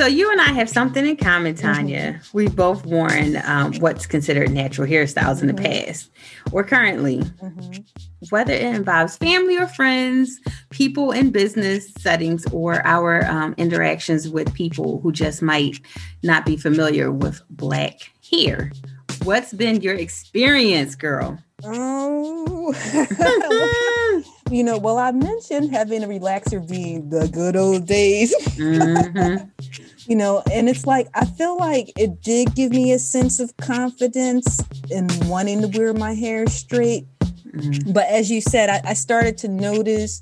[0.00, 2.14] So you and I have something in common, Tanya.
[2.14, 2.28] Mm-hmm.
[2.32, 5.50] We've both worn um, what's considered natural hairstyles mm-hmm.
[5.50, 5.84] in the mm-hmm.
[5.88, 6.10] past,
[6.52, 7.18] or currently.
[7.18, 7.82] Mm-hmm.
[8.30, 14.54] whether it involves family or friends, people in business settings, or our um, interactions with
[14.54, 15.78] people who just might
[16.22, 18.72] not be familiar with Black hair.
[19.24, 21.38] What's been your experience, girl?
[21.62, 22.72] Oh,
[24.50, 28.34] you know, well, I mentioned having a relaxer being the good old days.
[28.60, 29.48] Mm-hmm.
[30.06, 33.56] you know, and it's like, I feel like it did give me a sense of
[33.56, 34.60] confidence
[34.90, 37.06] in wanting to wear my hair straight.
[37.22, 37.92] Mm-hmm.
[37.92, 40.20] But as you said, I, I, started to notice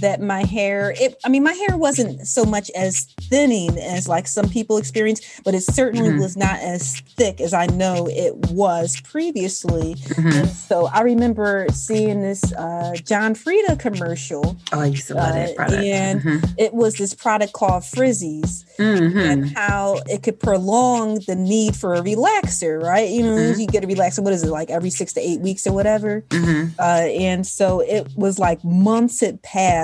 [0.00, 4.26] that my hair, it, I mean, my hair wasn't so much as thinning as like
[4.26, 6.20] some people experience, but it certainly mm-hmm.
[6.20, 9.94] was not as thick as I know it was previously.
[9.94, 10.28] Mm-hmm.
[10.28, 14.56] And so I remember seeing this uh, John Frieda commercial.
[14.72, 15.82] Oh, I used to love uh, that product.
[15.82, 16.46] And mm-hmm.
[16.58, 19.18] it was this product called Frizz-Ease mm-hmm.
[19.18, 23.10] and how it could prolong the need for a relaxer, right?
[23.10, 23.60] You know, mm-hmm.
[23.60, 26.22] you get a relaxer, what is it, like every six to eight weeks or whatever?
[26.28, 26.74] Mm-hmm.
[26.78, 29.81] Uh, and so it was like months had passed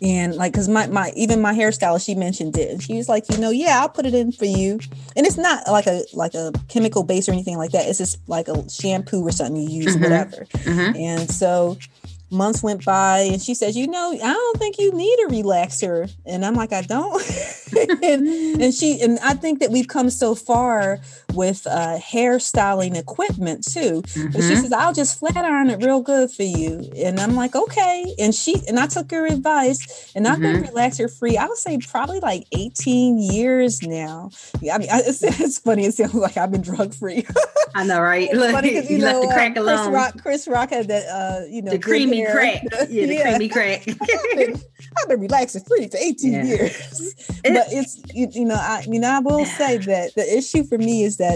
[0.00, 3.24] and like because my, my even my hairstylist she mentioned it and she was like
[3.30, 4.78] you know yeah i'll put it in for you
[5.16, 8.18] and it's not like a like a chemical base or anything like that it's just
[8.28, 10.04] like a shampoo or something you use mm-hmm.
[10.04, 10.96] whatever mm-hmm.
[10.96, 11.76] and so
[12.30, 16.12] months went by and she says, you know, I don't think you need a relaxer.
[16.26, 17.22] And I'm like, I don't.
[18.02, 18.28] and,
[18.62, 20.98] and, she, and I think that we've come so far
[21.34, 24.02] with uh, hairstyling equipment too.
[24.02, 24.26] Mm-hmm.
[24.32, 24.60] But she mm-hmm.
[24.62, 26.90] says, I'll just flat iron it real good for you.
[26.96, 28.14] And I'm like, okay.
[28.18, 30.62] And she, and I took her advice and I've mm-hmm.
[30.62, 31.36] been relaxer free.
[31.36, 34.30] I would say probably like 18 years now.
[34.60, 35.84] Yeah, I mean, I, it's, it's, funny.
[35.84, 37.26] It sounds like I've been drug free.
[37.74, 38.32] I know, right?
[38.32, 39.76] Look, funny you, you know, left the crack uh, alone.
[39.76, 42.62] Chris Rock, Chris Rock had that, uh, you know, the creamy creamy crack.
[42.88, 43.36] Yeah, the yeah.
[43.36, 43.88] creamy crack.
[43.88, 44.60] I've, been,
[44.98, 46.42] I've been relaxing free for 18 yeah.
[46.44, 47.14] years.
[47.42, 50.78] but it's you, you know, I, I mean, I will say that the issue for
[50.78, 51.27] me is that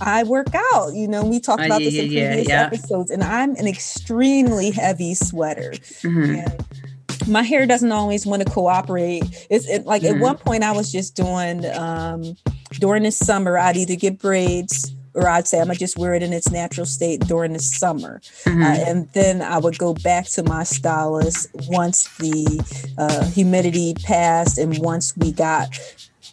[0.00, 0.94] I work out.
[0.94, 3.66] You know, we talked oh, about yeah, this in previous yeah, episodes, and I'm an
[3.66, 5.72] extremely heavy sweater.
[6.02, 7.30] Mm-hmm.
[7.30, 9.24] my hair doesn't always want to cooperate.
[9.50, 10.16] It's it, like mm-hmm.
[10.16, 12.36] at one point I was just doing um,
[12.78, 13.58] during the summer.
[13.58, 16.86] I'd either get braids or I'd say I'm gonna just wear it in its natural
[16.86, 18.62] state during the summer, mm-hmm.
[18.62, 24.58] uh, and then I would go back to my stylist once the uh, humidity passed
[24.58, 25.68] and once we got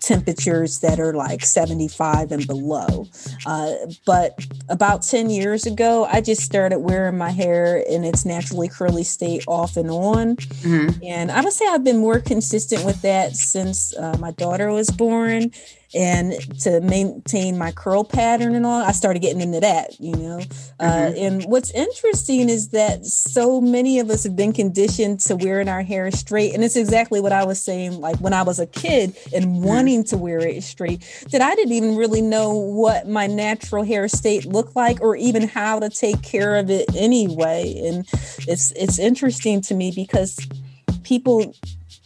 [0.07, 3.07] temperatures that are like 75 and below.
[3.45, 3.73] Uh,
[4.05, 4.39] but
[4.69, 9.43] about 10 years ago, I just started wearing my hair in its naturally curly state
[9.47, 10.37] off and on.
[10.37, 11.03] Mm-hmm.
[11.03, 14.89] And I would say I've been more consistent with that since uh, my daughter was
[14.89, 15.51] born
[15.93, 20.37] and to maintain my curl pattern and all i started getting into that you know
[20.79, 21.15] uh, mm-hmm.
[21.15, 25.69] uh, and what's interesting is that so many of us have been conditioned to wearing
[25.69, 28.67] our hair straight and it's exactly what i was saying like when i was a
[28.67, 29.63] kid and mm-hmm.
[29.63, 34.07] wanting to wear it straight that i didn't even really know what my natural hair
[34.07, 38.05] state looked like or even how to take care of it anyway and
[38.47, 40.37] it's it's interesting to me because
[41.03, 41.53] people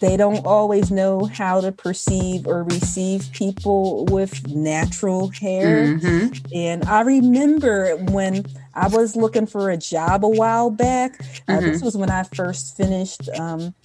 [0.01, 5.85] they don't always know how to perceive or receive people with natural hair.
[5.85, 6.33] Mm-hmm.
[6.53, 11.51] And I remember when I was looking for a job a while back, mm-hmm.
[11.51, 11.85] uh, this mm-hmm.
[11.85, 13.29] was when I first finished.
[13.37, 13.75] Um,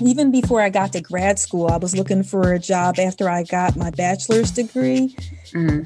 [0.00, 3.44] even before I got to grad school, I was looking for a job after I
[3.44, 5.14] got my bachelor's degree.
[5.52, 5.82] Mm-hmm.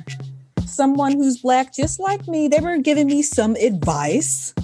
[0.64, 4.54] Someone who's black, just like me, they were giving me some advice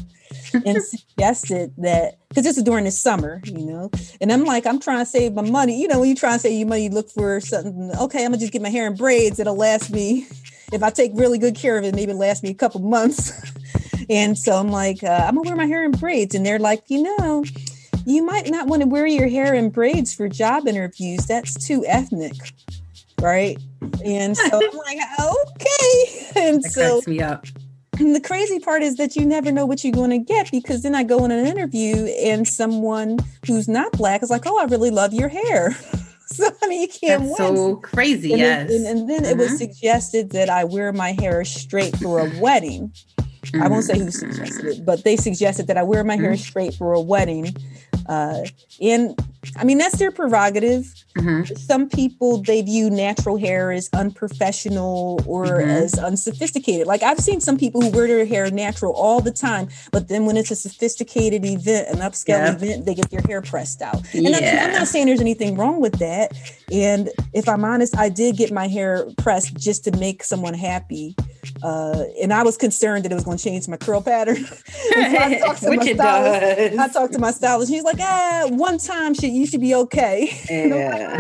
[0.54, 4.80] and suggested that because this is during the summer, you know, and I'm like, I'm
[4.80, 5.80] trying to save my money.
[5.80, 7.92] You know, when you try to save your money, you look for something.
[8.00, 9.38] Okay, I'm gonna just get my hair in braids.
[9.38, 10.26] It'll last me
[10.72, 11.94] if I take really good care of it.
[11.94, 13.32] Maybe last me a couple months.
[14.10, 16.84] and so I'm like, uh, I'm gonna wear my hair in braids, and they're like,
[16.88, 17.44] you know.
[18.04, 21.24] You might not want to wear your hair in braids for job interviews.
[21.26, 22.34] That's too ethnic
[23.22, 23.56] right?
[24.04, 26.18] And so I'm like, okay.
[26.36, 27.46] And that so me up.
[27.98, 30.83] And the crazy part is that you never know what you're going to get because
[30.83, 34.64] then I go in an interview and someone who's not black is like, "Oh, I
[34.64, 35.72] really love your hair."
[36.26, 37.57] so I mean, you can't That's win.
[37.57, 38.68] So crazy, and yes.
[38.68, 39.57] Then, and, and, then it was mm-hmm.
[39.57, 42.92] suggested that I wear my hair straight for a wedding.
[43.61, 46.42] I won't say who suggested it, but they suggested that I wear my hair mm-hmm.
[46.42, 47.55] straight for a wedding.
[48.08, 48.44] Uh,
[48.80, 49.18] and
[49.56, 50.94] I mean, that's their prerogative.
[51.16, 51.54] Mm-hmm.
[51.56, 55.68] Some people they view natural hair as unprofessional or mm-hmm.
[55.68, 56.86] as unsophisticated.
[56.86, 60.26] Like I've seen some people who wear their hair natural all the time, but then
[60.26, 62.54] when it's a sophisticated event, an upscale yep.
[62.56, 64.02] event, they get their hair pressed out.
[64.14, 64.60] And yeah.
[64.62, 66.32] I'm, I'm not saying there's anything wrong with that.
[66.70, 71.16] And if I'm honest, I did get my hair pressed just to make someone happy
[71.62, 74.37] uh, and I was concerned that it was going to change my curl pattern.
[74.44, 74.55] so
[74.96, 76.78] I talked to Which my stylist.
[76.78, 77.72] I talked to my stylist.
[77.72, 80.31] She's like, ah, one time she, you should be okay.
[80.52, 81.18] Yeah.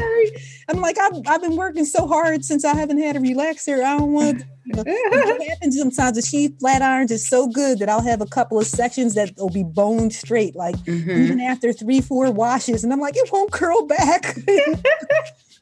[0.68, 3.82] I'm like, I've, I've been working so hard since I haven't had a relaxer.
[3.82, 4.44] I don't want.
[4.64, 8.20] You know, what happens sometimes the sheath flat irons is so good that I'll have
[8.20, 11.10] a couple of sections that will be bone straight, like mm-hmm.
[11.10, 14.36] even after three, four washes, and I'm like, it won't curl back.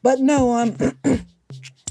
[0.03, 0.75] but no, um,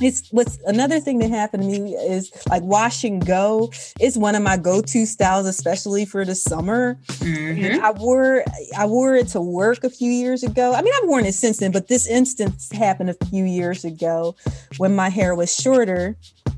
[0.01, 4.35] it's what's another thing that happened to me is like wash and go is one
[4.35, 7.85] of my go-to styles especially for the summer mm-hmm.
[7.85, 8.45] i wore
[8.77, 11.59] i wore it to work a few years ago i mean i've worn it since
[11.59, 14.35] then but this instance happened a few years ago
[14.79, 16.17] when my hair was shorter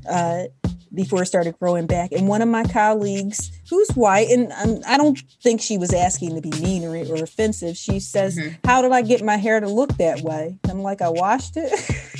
[0.09, 0.43] uh,
[0.93, 2.11] before it started growing back.
[2.11, 6.35] And one of my colleagues, who's white, and um, I don't think she was asking
[6.35, 8.55] to be mean or, or offensive, she says, mm-hmm.
[8.63, 10.55] How did I get my hair to look that way?
[10.69, 11.71] I'm like, I washed it.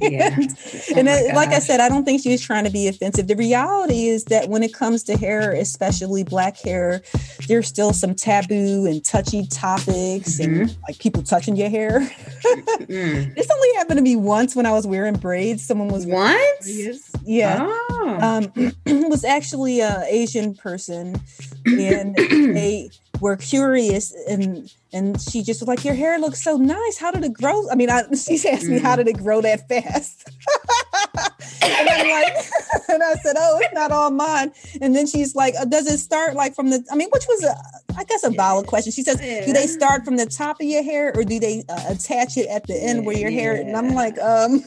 [0.00, 0.34] yeah.
[0.96, 3.26] and, oh it, like I said, I don't think she was trying to be offensive.
[3.26, 7.02] The reality is that when it comes to hair, especially black hair,
[7.46, 10.62] there's still some taboo and touchy topics mm-hmm.
[10.62, 12.00] and like people touching your hair.
[12.00, 13.34] mm-hmm.
[13.38, 15.64] This only happened to me once when I was wearing braids.
[15.64, 17.14] Someone was once?
[17.24, 17.58] Yeah.
[17.60, 18.18] Oh.
[18.20, 18.74] Um,
[19.08, 21.20] was actually a Asian person,
[21.66, 26.98] and they were curious, and and she just was like, "Your hair looks so nice.
[26.98, 28.98] How did it grow?" I mean, I, she's asked me, "How mm.
[28.98, 30.28] did it grow that fast?"
[31.62, 32.32] and I'm like,
[32.88, 35.98] and I said, "Oh, it's not all mine." And then she's like, uh, "Does it
[35.98, 37.56] start like from the?" I mean, which was a,
[37.98, 38.92] I guess, a valid question.
[38.92, 41.84] She says, "Do they start from the top of your hair, or do they uh,
[41.88, 44.64] attach it at the end where your hair?" And I'm like, um,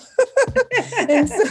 [0.97, 1.43] and so,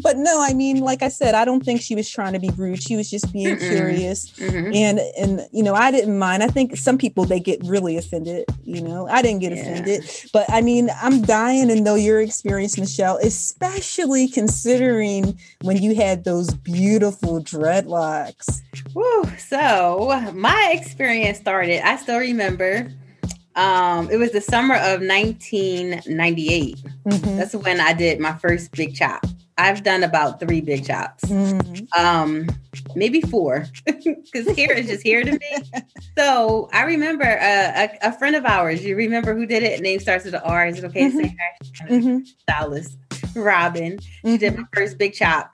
[0.00, 2.50] but no, I mean, like I said, I don't think she was trying to be
[2.50, 2.82] rude.
[2.82, 3.70] She was just being Mm-mm.
[3.70, 4.74] curious, mm-hmm.
[4.74, 6.42] and and you know, I didn't mind.
[6.42, 8.46] I think some people they get really offended.
[8.64, 9.62] You know, I didn't get yeah.
[9.62, 15.94] offended, but I mean, I'm dying to know your experience, Michelle, especially considering when you
[15.94, 18.62] had those beautiful dreadlocks.
[18.94, 19.24] Woo!
[19.38, 21.86] So my experience started.
[21.86, 22.90] I still remember
[23.56, 27.36] um it was the summer of 1998 mm-hmm.
[27.36, 29.24] that's when i did my first big chop
[29.58, 31.84] I've done about three big chops, mm-hmm.
[32.00, 32.48] um,
[32.96, 35.82] maybe four, because here is just here to me.
[36.16, 38.84] So I remember uh, a, a, friend of ours.
[38.84, 39.80] You remember who did it?
[39.80, 40.66] Name starts with an R.
[40.66, 41.18] Is it okay mm-hmm.
[41.18, 41.86] to say her?
[41.88, 42.18] Mm-hmm.
[42.40, 42.98] Stylist
[43.34, 43.98] Robin.
[44.24, 44.74] She did my mm-hmm.
[44.74, 45.52] first big chop,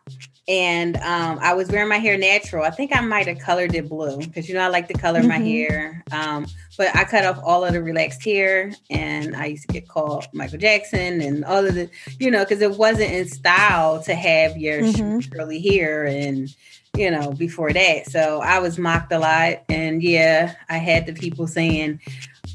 [0.49, 2.65] and um, I was wearing my hair natural.
[2.65, 5.21] I think I might have colored it blue because you know I like to color
[5.21, 5.29] mm-hmm.
[5.29, 6.03] my hair.
[6.11, 6.47] Um,
[6.79, 10.27] but I cut off all of the relaxed hair, and I used to get called
[10.33, 14.57] Michael Jackson and all of the, you know, because it wasn't in style to have
[14.57, 15.31] your mm-hmm.
[15.31, 16.55] curly hair and
[16.97, 18.07] you know before that.
[18.07, 22.01] So I was mocked a lot, and yeah, I had the people saying.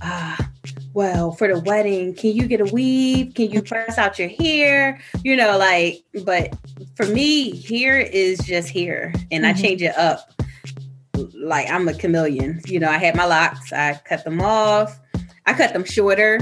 [0.01, 0.49] Ah,
[0.93, 3.33] well, for the wedding, can you get a weave?
[3.33, 4.99] Can you press out your hair?
[5.23, 6.55] You know, like, but
[6.95, 9.57] for me, here is just here, and mm-hmm.
[9.57, 10.29] I change it up.
[11.33, 12.61] Like I'm a chameleon.
[12.65, 14.99] You know, I had my locks, I cut them off,
[15.45, 16.39] I cut them shorter,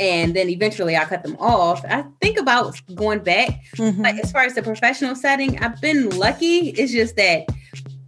[0.00, 1.84] and then eventually I cut them off.
[1.84, 3.50] I think about going back.
[3.76, 4.02] Mm-hmm.
[4.02, 6.70] Like as far as the professional setting, I've been lucky.
[6.70, 7.46] It's just that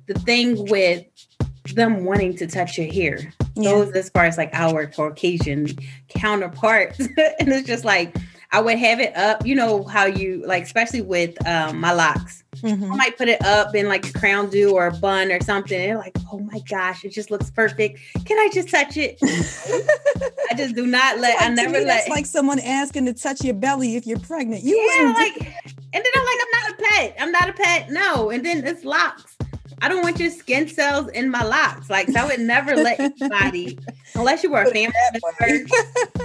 [0.06, 1.04] the thing with
[1.74, 3.70] them wanting to touch your hair yeah.
[3.70, 5.66] those as far as like our Caucasian
[6.08, 6.98] counterparts.
[7.38, 8.16] and it's just like
[8.54, 12.44] I would have it up, you know how you like, especially with um, my locks.
[12.58, 12.92] Mm-hmm.
[12.92, 15.76] I might put it up in like a crown do or a bun or something.
[15.76, 17.98] And they're like, oh my gosh, it just looks perfect.
[18.24, 19.18] Can I just touch it?
[19.22, 21.40] I just do not let.
[21.40, 21.86] Like, I never me, let.
[21.86, 24.62] That's like someone asking to touch your belly if you're pregnant.
[24.62, 25.46] You yeah, like, and
[25.92, 27.16] then I'm like, I'm not a pet.
[27.18, 27.90] I'm not a pet.
[27.90, 29.33] No, and then it's locks.
[29.84, 31.90] I don't want your skin cells in my locks.
[31.90, 33.78] Like, so I would never let anybody,
[34.14, 35.66] unless you were a family member,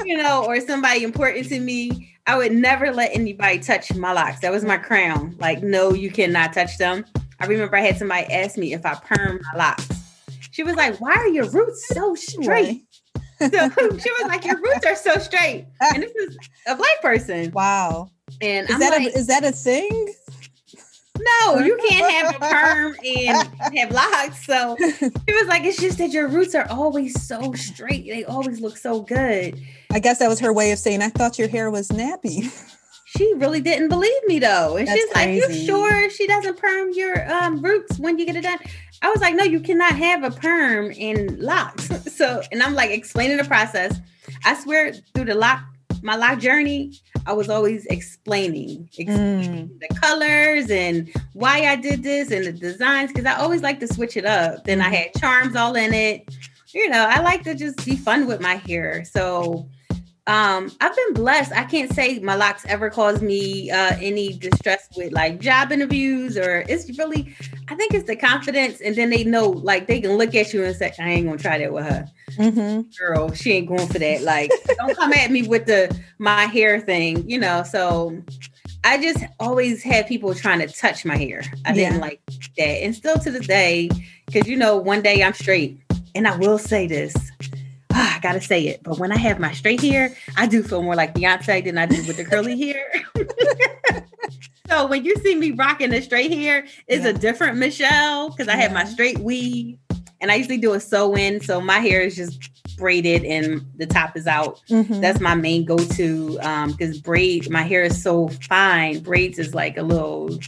[0.06, 4.40] you know, or somebody important to me, I would never let anybody touch my locks.
[4.40, 5.36] That was my crown.
[5.40, 7.04] Like, no, you cannot touch them.
[7.42, 9.90] I remember I had somebody ask me if I perm my locks.
[10.52, 12.84] She was like, Why are your roots so straight?
[13.40, 15.66] so she was like, Your roots are so straight.
[15.82, 17.52] And this is a black person.
[17.52, 18.10] Wow.
[18.42, 20.14] And is I'm that like, a, is that a thing?
[21.20, 24.46] No, you can't have a perm and have locks.
[24.46, 24.76] So
[25.26, 28.08] he was like, it's just that your roots are always so straight.
[28.08, 29.60] They always look so good.
[29.92, 32.52] I guess that was her way of saying, I thought your hair was nappy.
[33.18, 34.78] She really didn't believe me though.
[34.78, 35.42] And That's she's crazy.
[35.42, 38.60] like, You sure she doesn't perm your um, roots when you get it done?
[39.02, 41.90] I was like, No, you cannot have a perm and locks.
[42.16, 44.00] so, and I'm like explaining the process.
[44.46, 45.64] I swear through the lock
[46.04, 46.94] my lock journey,
[47.26, 49.80] I was always explaining, explaining mm.
[49.80, 53.88] the colors and why I did this and the designs because I always like to
[53.88, 54.64] switch it up.
[54.66, 54.96] Then I mm.
[54.96, 56.28] had charms all in it.
[56.68, 59.04] You know, I like to just be fun with my hair.
[59.04, 59.68] So
[60.30, 61.52] um, I've been blessed.
[61.54, 66.38] I can't say my locks ever caused me uh, any distress with like job interviews
[66.38, 67.36] or it's really,
[67.68, 68.80] I think it's the confidence.
[68.80, 71.40] And then they know, like, they can look at you and say, I ain't gonna
[71.40, 72.08] try that with her.
[72.34, 72.82] Mm-hmm.
[73.00, 74.22] Girl, she ain't going for that.
[74.22, 77.64] Like, don't come at me with the my hair thing, you know.
[77.64, 78.16] So
[78.84, 81.42] I just always had people trying to touch my hair.
[81.66, 81.90] I yeah.
[81.90, 82.22] didn't like
[82.56, 82.84] that.
[82.84, 83.90] And still to this day,
[84.28, 85.80] because you know, one day I'm straight.
[86.16, 87.16] And I will say this
[88.00, 88.82] oh, I gotta say it.
[88.84, 91.86] But when I have my straight hair, I do feel more like Beyonce than I
[91.86, 92.86] do with the curly hair.
[94.70, 97.12] so when you see me rocking the straight hair, it's yeah.
[97.12, 99.78] a different Michelle because I have my straight weave,
[100.22, 102.40] and I usually do a sew in, so my hair is just
[102.78, 104.62] braided and the top is out.
[104.70, 105.02] Mm-hmm.
[105.02, 109.00] That's my main go-to because um, braid, my hair is so fine.
[109.00, 110.40] Braids is like a little,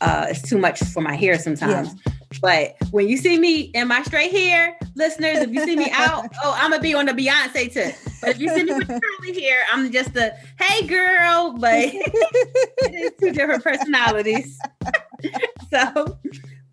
[0.00, 1.94] uh, it's too much for my hair sometimes.
[2.04, 2.12] Yeah.
[2.40, 6.28] But when you see me in my straight hair, listeners, if you see me out,
[6.44, 7.94] oh, I'm gonna be on the Beyonce tip.
[8.20, 12.94] But if you see me with curly hair, I'm just a hey girl, but it
[12.94, 14.58] is two different personalities.
[15.72, 16.18] so,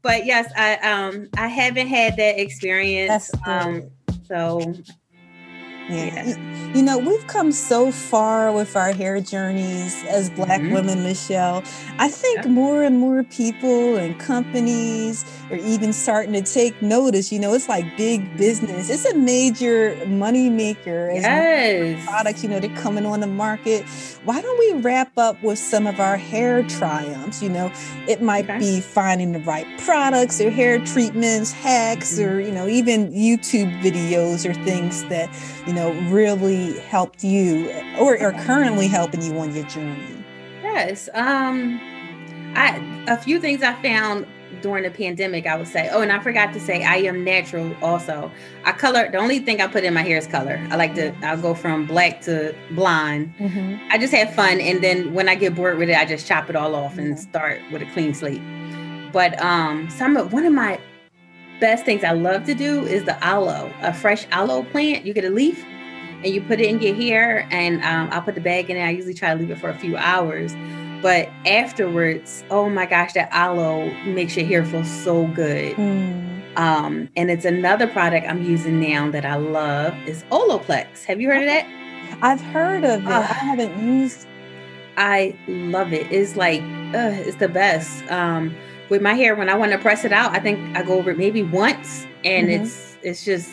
[0.03, 3.31] but yes, I um I haven't had that experience.
[3.45, 3.89] Um,
[4.27, 4.73] so
[5.89, 6.25] yeah.
[6.27, 6.73] yeah.
[6.75, 10.73] You know, we've come so far with our hair journeys as Black mm-hmm.
[10.73, 11.63] women, Michelle.
[11.97, 12.51] I think yeah.
[12.51, 17.31] more and more people and companies are even starting to take notice.
[17.31, 18.89] You know, it's like big business.
[18.89, 22.05] It's a major money maker as yes.
[22.05, 23.85] products, you know, they're coming on the market.
[24.25, 27.41] Why don't we wrap up with some of our hair triumphs?
[27.41, 27.71] You know,
[28.07, 28.59] it might okay.
[28.59, 32.29] be finding the right products or hair treatments, hacks, mm-hmm.
[32.29, 35.29] or, you know, even YouTube videos or things that,
[35.65, 35.76] you know,
[36.09, 40.25] really helped you or are currently helping you on your journey?
[40.61, 41.09] Yes.
[41.13, 41.79] Um,
[42.55, 44.27] I a few things I found
[44.61, 45.89] during the pandemic, I would say.
[45.91, 48.31] Oh, and I forgot to say I am natural also.
[48.63, 50.65] I color the only thing I put in my hair is color.
[50.69, 53.33] I like to I'll go from black to blonde.
[53.39, 53.87] Mm-hmm.
[53.91, 56.49] I just have fun and then when I get bored with it, I just chop
[56.49, 56.99] it all off mm-hmm.
[57.01, 58.41] and start with a clean slate.
[59.11, 60.79] But um some of one of my
[61.59, 65.05] best things I love to do is the aloe, a fresh aloe plant.
[65.05, 65.63] You get a leaf
[66.23, 68.81] and you put it in your hair, and um, I'll put the bag in it.
[68.81, 70.55] I usually try to leave it for a few hours.
[71.01, 75.75] But afterwards, oh my gosh, that aloe makes your hair feel so good.
[75.75, 76.57] Mm.
[76.57, 81.03] Um, and it's another product I'm using now that I love is Olaplex.
[81.03, 81.67] Have you heard of that?
[82.23, 83.07] I've heard of it.
[83.07, 84.25] Uh, I haven't used.
[84.97, 86.11] I love it.
[86.11, 86.61] It's like
[86.95, 88.03] uh, it's the best.
[88.11, 88.55] Um,
[88.89, 91.11] with my hair when I want to press it out, I think I go over
[91.11, 92.63] it maybe once, and mm-hmm.
[92.63, 93.49] it's it's just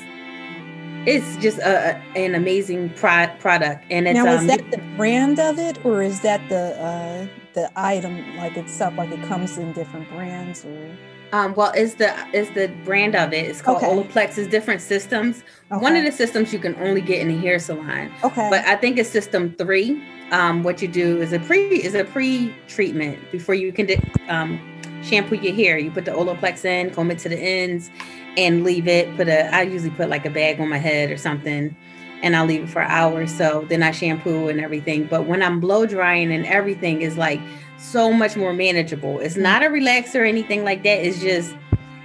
[1.07, 3.85] it's just a, an amazing pro- product.
[3.91, 7.27] And it's now is um, that the brand of it, or is that the uh,
[7.55, 8.95] the item like itself?
[8.97, 10.97] Like it comes in different brands, or
[11.33, 13.47] um, well, it's the it's the brand of it.
[13.47, 13.89] It's called okay.
[13.89, 14.39] Olaplex.
[14.39, 15.43] It's different systems.
[15.73, 15.83] Okay.
[15.83, 18.13] One of the systems you can only get in a hair salon.
[18.23, 18.49] Okay.
[18.51, 20.03] But I think it's system three.
[20.31, 23.89] Um, what you do is a pre is a pre treatment before you can
[24.29, 24.61] um,
[25.05, 25.79] shampoo your hair.
[25.79, 27.91] You put the Olaplex in, comb it to the ends,
[28.37, 29.15] and leave it.
[29.17, 31.77] Put a I usually put like a bag on my head or something,
[32.23, 33.33] and I'll leave it for an hours.
[33.35, 35.05] So then I shampoo and everything.
[35.05, 37.41] But when I'm blow drying and everything is like
[37.79, 39.21] so much more manageable.
[39.21, 41.05] It's not a relaxer or anything like that.
[41.05, 41.55] It's just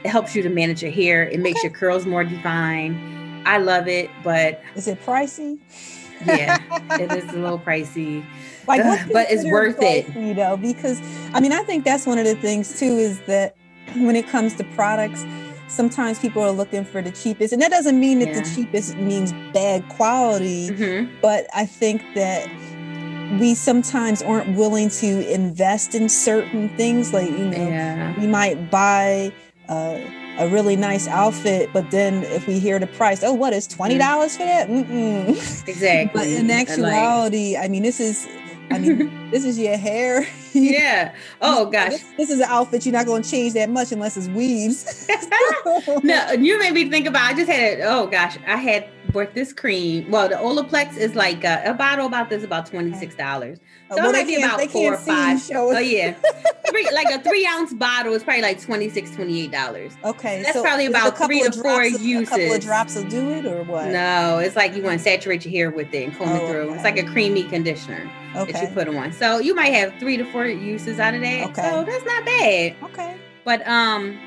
[0.04, 1.24] it helps you to manage your hair.
[1.24, 2.98] It makes your curls more defined.
[3.48, 5.60] I love it, but is it pricey?
[6.26, 6.60] Yeah,
[7.00, 8.26] it is a little pricey.
[8.68, 10.08] Like, but it's worth it.
[10.16, 11.02] You know, because
[11.34, 13.56] I mean, I think that's one of the things too is that
[13.96, 15.26] when it comes to products,
[15.68, 18.42] sometimes people are looking for the cheapest, and that doesn't mean that yeah.
[18.42, 20.70] the cheapest means bad quality.
[20.70, 21.16] Mm-hmm.
[21.22, 22.50] But I think that
[23.40, 28.20] we sometimes aren't willing to invest in certain things, like you know, yeah.
[28.20, 29.32] we might buy.
[29.68, 30.00] Uh,
[30.40, 33.96] a really nice outfit, but then if we hear the price, oh, what is twenty
[33.96, 34.00] mm.
[34.00, 34.70] dollars for that?
[34.70, 35.30] Mm-mm.
[35.68, 36.12] Exactly.
[36.14, 38.28] but in actuality, I mean, this is
[38.72, 40.28] I mean, this is your hair.
[40.54, 41.14] yeah.
[41.42, 41.92] Oh gosh.
[41.92, 45.08] This, this, is an outfit you're not going to change that much unless it's weaves.
[46.04, 47.22] no, you made me think about.
[47.22, 47.80] I just had.
[47.82, 50.10] Oh gosh, I had bought this cream.
[50.10, 53.60] Well, the Olaplex is like uh, a bottle about this about twenty six dollars.
[53.90, 55.40] So well, it might be about four or five.
[55.54, 56.14] Oh yeah,
[56.70, 59.98] three, like a three ounce bottle is probably like 26 28 dollars.
[60.04, 62.28] Okay, that's so probably about three to four of, uses.
[62.28, 63.90] A couple of drops will do it, or what?
[63.90, 66.50] No, it's like you want to saturate your hair with it and comb oh, it
[66.50, 66.62] through.
[66.62, 66.74] Okay.
[66.76, 68.52] It's like a creamy conditioner okay.
[68.52, 69.12] that you put on.
[69.12, 71.50] So you might have three to four uses out of that.
[71.50, 72.76] Okay, so that's not bad.
[72.84, 74.20] Okay, but um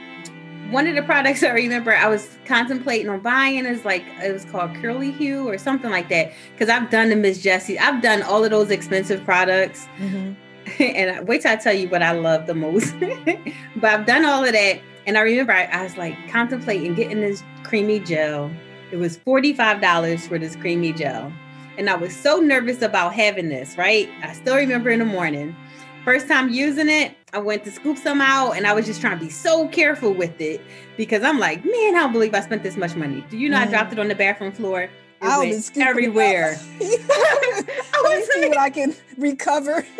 [0.72, 4.44] one of the products I remember I was contemplating on buying is like it was
[4.46, 6.32] called Curly Hue or something like that.
[6.52, 9.86] Because I've done the Miss Jessie, I've done all of those expensive products.
[9.98, 10.32] Mm-hmm.
[10.82, 12.94] and wait till I tell you what I love the most.
[13.76, 14.80] but I've done all of that.
[15.06, 18.50] And I remember I, I was like contemplating getting this creamy gel.
[18.90, 21.32] It was $45 for this creamy gel.
[21.76, 24.08] and I was so nervous about having this, right?
[24.22, 25.56] I still remember in the morning.
[26.04, 29.18] First time using it, I went to scoop some out and I was just trying
[29.18, 30.60] to be so careful with it
[30.96, 33.24] because I'm like, man, I don't believe I spent this much money.
[33.30, 33.56] Do you know.
[33.56, 33.70] I mm-hmm.
[33.70, 34.82] dropped it on the bathroom floor?
[34.82, 34.90] It
[35.22, 36.58] I was everywhere.
[36.80, 39.86] I was see what I can recover.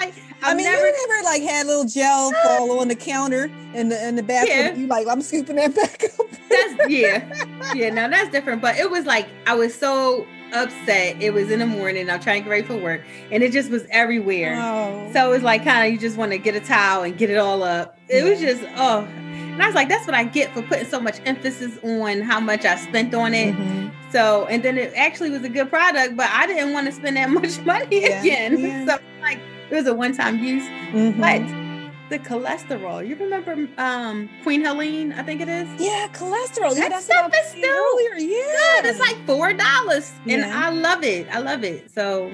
[0.00, 0.12] I,
[0.42, 3.44] I mean, never, you never like had a little gel fall on the counter
[3.74, 4.58] in the in the bathroom.
[4.58, 4.74] Yeah.
[4.74, 6.26] You like, I'm scooping that back up.
[6.48, 7.90] that's yeah, yeah.
[7.90, 8.60] Now that's different.
[8.60, 10.26] But it was like I was so
[10.64, 11.20] upset.
[11.22, 12.10] It was in the morning.
[12.10, 14.56] I'm trying to get ready for work, and it just was everywhere.
[14.60, 15.10] Oh.
[15.12, 17.30] So it was like kind of you just want to get a towel and get
[17.30, 17.98] it all up.
[18.08, 19.08] It was just oh
[19.56, 22.38] and I was like, that's what I get for putting so much emphasis on how
[22.38, 23.54] much I spent on it.
[23.54, 23.88] Mm-hmm.
[24.12, 27.16] So, and then it actually was a good product, but I didn't want to spend
[27.16, 28.20] that much money yeah.
[28.20, 28.58] again.
[28.58, 28.84] Yeah.
[28.84, 29.38] So, like,
[29.70, 30.62] it was a one time use.
[30.62, 31.18] Mm-hmm.
[31.18, 31.65] But
[32.08, 35.68] the cholesterol, you remember um, Queen Helene, I think it is?
[35.80, 36.74] Yeah, cholesterol.
[36.74, 38.14] That yeah, stuff is still earlier.
[38.16, 38.80] Yeah.
[38.82, 38.86] good.
[38.86, 40.12] It's like $4.
[40.26, 41.26] And I love it.
[41.30, 41.90] I love it.
[41.90, 42.30] So,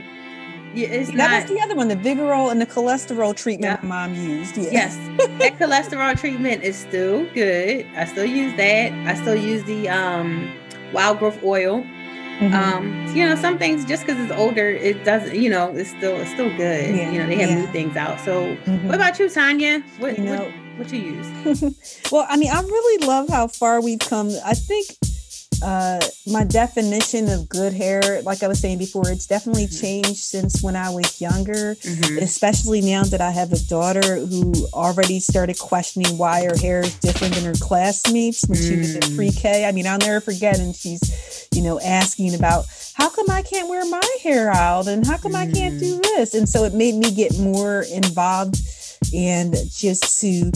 [0.75, 3.89] yeah, it's that not, was the other one, the Vigorol and the cholesterol treatment yeah.
[3.89, 4.57] mom used.
[4.57, 4.71] Yeah.
[4.71, 4.97] Yes,
[5.39, 7.87] that cholesterol treatment is still good.
[7.97, 8.93] I still use that.
[9.07, 10.53] I still use the um,
[10.93, 11.85] wild growth oil.
[12.41, 12.55] Mm-hmm.
[12.55, 15.35] Um, you know, some things just because it's older, it doesn't.
[15.35, 16.95] You know, it's still it's still good.
[16.95, 17.11] Yeah.
[17.11, 18.21] You know, they have new things out.
[18.21, 18.87] So, mm-hmm.
[18.87, 19.81] what about you, Tanya?
[19.99, 20.45] What you know,
[20.77, 22.03] what, what you use?
[22.13, 24.31] well, I mean, I really love how far we've come.
[24.45, 24.87] I think
[25.63, 29.81] uh, my definition of good hair, like I was saying before, it's definitely mm-hmm.
[29.81, 32.19] changed since when I was younger, mm-hmm.
[32.19, 36.95] especially now that I have a daughter who already started questioning why her hair is
[36.99, 38.69] different than her classmates when mm.
[38.69, 39.17] she was in mm.
[39.17, 39.65] pre-K.
[39.65, 43.69] I mean, I'll never forget, and she's, you know, asking about how come I can't
[43.69, 45.49] wear my hair out and how come mm.
[45.49, 46.03] I can't do mm.
[46.03, 46.35] this?
[46.35, 48.57] And so it made me get more involved
[49.15, 50.51] and just to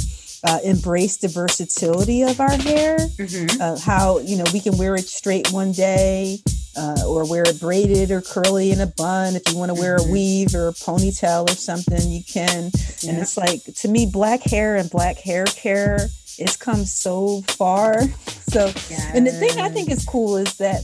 [0.47, 2.99] uh, embrace the versatility of our hair.
[2.99, 3.61] Mm-hmm.
[3.61, 6.39] Uh, how you know we can wear it straight one day,
[6.77, 9.37] uh, or wear it braided or curly in a bun.
[9.37, 10.09] If you want to wear mm-hmm.
[10.09, 12.71] a weave or a ponytail or something, you can.
[13.01, 13.11] Yeah.
[13.11, 18.03] And it's like to me, black hair and black hair care it's come so far.
[18.49, 19.11] So, yes.
[19.13, 20.81] and the thing I think is cool is that,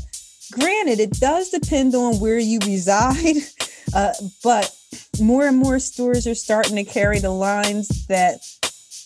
[0.50, 3.36] granted, it does depend on where you reside,
[3.94, 4.74] uh, but
[5.20, 8.40] more and more stores are starting to carry the lines that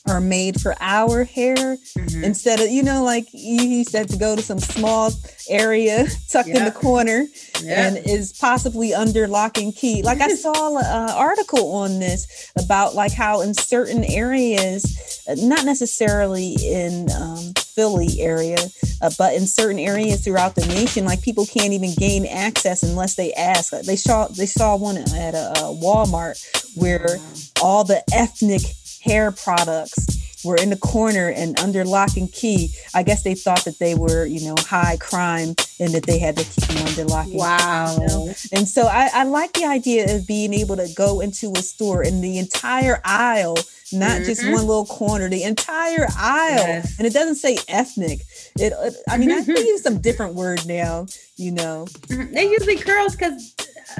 [0.08, 2.24] are made for our hair mm-hmm.
[2.24, 5.10] instead of you know like you said to go to some small
[5.48, 7.26] area tucked in the corner
[7.66, 10.02] and is possibly under lock and key.
[10.02, 15.64] Like i saw an article on this about like how in certain areas uh, not
[15.64, 18.58] necessarily in um, philly area
[19.02, 23.14] uh, but in certain areas throughout the nation like people can't even gain access unless
[23.14, 23.72] they ask.
[23.72, 26.36] They saw they saw one at a, a walmart
[26.76, 27.18] where
[27.62, 28.62] all the ethnic
[29.06, 32.70] hair products were in the corner and under lock and key.
[32.94, 36.36] I guess they thought that they were, you know, high crime and that they had
[36.36, 37.94] to keep them under lock and wow.
[37.96, 38.02] key.
[38.02, 38.34] You know?
[38.52, 42.02] And so I, I like the idea of being able to go into a store
[42.02, 43.56] and the entire aisle
[43.92, 44.24] not mm-hmm.
[44.24, 46.56] just one little corner, the entire aisle.
[46.56, 46.98] Yes.
[46.98, 48.20] And it doesn't say ethnic.
[48.56, 48.72] It,
[49.08, 51.86] I mean, I use some different word now, you know.
[52.08, 52.34] Mm-hmm.
[52.34, 53.54] They usually curls because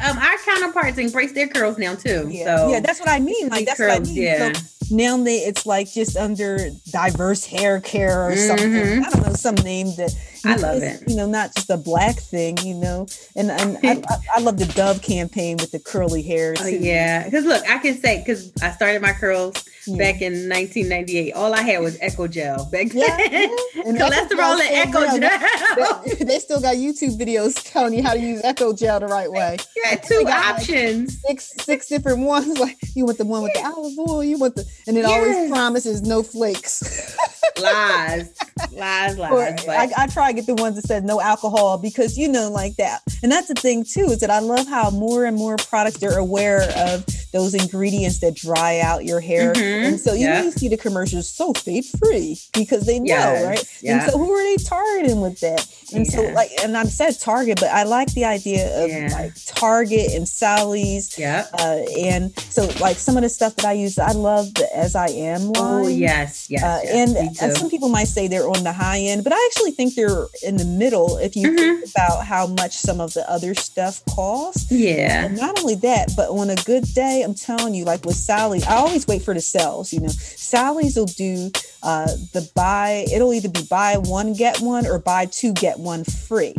[0.04, 2.28] um, our counterparts embrace their curls now too.
[2.28, 3.48] Yeah, so yeah, that's what I mean.
[3.48, 4.22] Like that's curls, what I mean.
[4.22, 4.52] Yeah.
[4.52, 8.58] So now they it's like just under diverse hair care or mm-hmm.
[8.58, 9.04] something.
[9.04, 10.14] I don't know some name that
[10.46, 11.02] I love it.
[11.06, 12.56] You know, not just a black thing.
[12.58, 16.54] You know, and and I, I, I love the Dove campaign with the curly hair.
[16.60, 19.96] Oh, yeah, because look, I can say because I started my curls yeah.
[19.96, 21.32] back in 1998.
[21.32, 23.50] All I had was Eco Gel back then.
[23.74, 23.82] Yeah.
[23.84, 26.02] And Cholesterol and Eco Gel.
[26.04, 29.30] They, they, still got YouTube videos telling you how to use Eco Gel the right
[29.30, 29.56] way.
[29.84, 31.22] Yeah, two options.
[31.28, 32.58] Like six six different ones.
[32.58, 34.24] Like you want the one with the olive oil.
[34.24, 35.10] You want the and it yes.
[35.10, 37.14] always promises no flakes.
[37.62, 38.32] lies,
[38.72, 39.32] lies, lies.
[39.66, 42.50] Or, I, I, try to get the ones that said no alcohol because you know,
[42.50, 43.02] like that.
[43.22, 46.18] And that's the thing too is that I love how more and more products are
[46.18, 49.52] aware of those ingredients that dry out your hair.
[49.52, 49.86] Mm-hmm.
[49.86, 53.44] And so you know you see the commercials so fade free because they know, yes.
[53.44, 53.90] right?
[53.90, 55.66] And so who are they targeting with that?
[55.94, 56.12] And yeah.
[56.12, 59.08] so like and I'm said Target, but I like the idea of yeah.
[59.12, 61.18] like Target and Sally's.
[61.18, 61.46] Yeah.
[61.52, 64.94] Uh, and so like some of the stuff that I use, I love the as
[64.94, 65.84] I am line.
[65.84, 66.62] Oh yes, yes.
[66.62, 69.50] Uh, yes and uh, some people might say they're on the high end, but I
[69.50, 71.56] actually think they're in the middle if you mm-hmm.
[71.56, 74.70] think about how much some of the other stuff costs.
[74.70, 75.26] Yeah.
[75.26, 78.62] And not only that, but on a good day, I'm telling you, like with Sally,
[78.62, 79.92] I always wait for the sales.
[79.92, 81.50] You know, Sally's will do
[81.82, 83.04] uh, the buy.
[83.12, 86.54] It'll either be buy one get one or buy two get one free.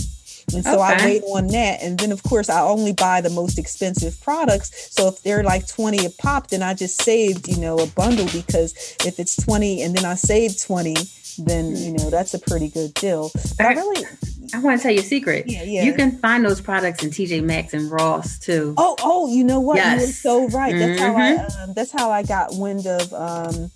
[0.54, 0.94] And so okay.
[0.94, 1.82] I wait on that.
[1.82, 4.94] And then, of course, I only buy the most expensive products.
[4.94, 8.28] So if they're like 20 a pop, then I just saved, you know, a bundle
[8.34, 8.74] because
[9.06, 10.96] if it's 20 and then I save 20,
[11.40, 13.32] then, you know, that's a pretty good deal.
[13.58, 14.06] But I really,
[14.54, 15.46] I want to tell you a secret.
[15.48, 15.84] Yeah, yeah.
[15.84, 18.74] You can find those products in TJ Maxx and Ross too.
[18.78, 19.78] Oh, oh, you know what?
[19.78, 20.02] Yes.
[20.02, 20.74] You're so right.
[20.74, 21.12] That's mm-hmm.
[21.12, 21.32] how I.
[21.32, 21.62] Mm-hmm.
[21.64, 23.14] Um, that's how I got wind of.
[23.14, 23.72] Um,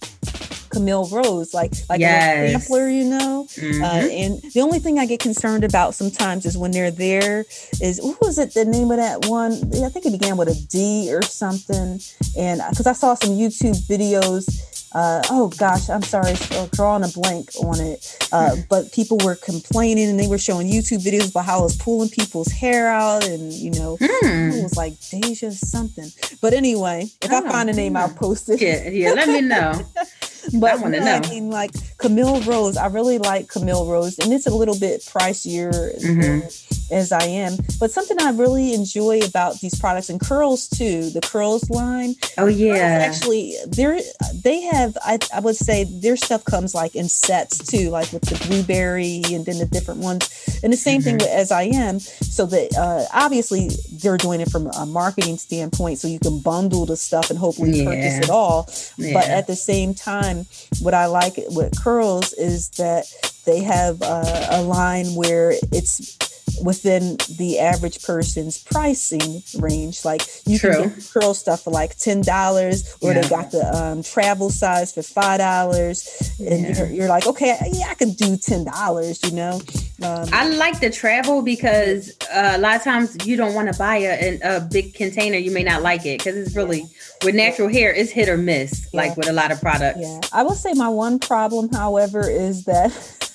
[0.72, 2.56] Camille Rose, like like yes.
[2.56, 3.42] a sampler, you know.
[3.42, 3.84] Uh, mm-hmm.
[3.84, 7.46] Uh, and the only thing I get concerned about sometimes is when they're there
[7.82, 9.52] is what was it the name of that one?
[9.52, 12.00] I think it began with a D or something.
[12.38, 14.61] And because I saw some YouTube videos
[14.94, 18.18] uh, oh gosh, I'm sorry, uh, drawing a blank on it.
[18.32, 21.78] Uh, but people were complaining and they were showing YouTube videos about how I was
[21.78, 24.58] pulling people's hair out and, you know, mm.
[24.58, 26.10] it was like Deja something.
[26.42, 28.62] But anyway, if I, I find a name, I'll post it.
[28.62, 29.82] Yeah, yeah, let me know.
[30.60, 31.22] but I want to know.
[31.24, 31.72] I mean, like
[32.02, 35.72] Camille Rose, I really like Camille Rose, and it's a little bit pricier
[36.02, 36.94] mm-hmm.
[36.94, 37.58] as I am.
[37.80, 42.16] But something I really enjoy about these products and curls too, the curls line.
[42.38, 44.00] Oh yeah, actually, they're
[44.34, 44.98] they have.
[45.06, 49.22] I, I would say their stuff comes like in sets too, like with the blueberry
[49.32, 51.18] and then the different ones, and the same mm-hmm.
[51.18, 52.00] thing with as I am.
[52.00, 56.88] So that uh, obviously they're doing it from a marketing standpoint, so you can bundle
[56.88, 57.86] the stuff and hopefully yeah.
[57.86, 58.68] purchase it all.
[58.98, 59.14] Yeah.
[59.14, 60.48] But at the same time
[60.82, 61.91] what I like with curls
[62.34, 63.06] is that
[63.46, 66.18] they have uh, a line where it's
[66.64, 70.04] within the average person's pricing range.
[70.06, 70.74] Like you True.
[70.74, 73.22] can get curl stuff for like ten dollars, or yeah.
[73.22, 76.78] they got the um, travel size for five dollars, and yeah.
[76.78, 79.20] you're, you're, like, okay, yeah, I can do ten dollars.
[79.24, 79.62] You know.
[80.04, 83.78] Um, I like the travel because uh, a lot of times you don't want to
[83.78, 85.38] buy a, a, big container.
[85.38, 86.86] You may not like it because it's really
[87.24, 88.92] with natural hair, it's hit or miss.
[88.94, 90.00] Like with a lot of products.
[90.02, 92.92] Yeah, I will say my one problem, however, is that.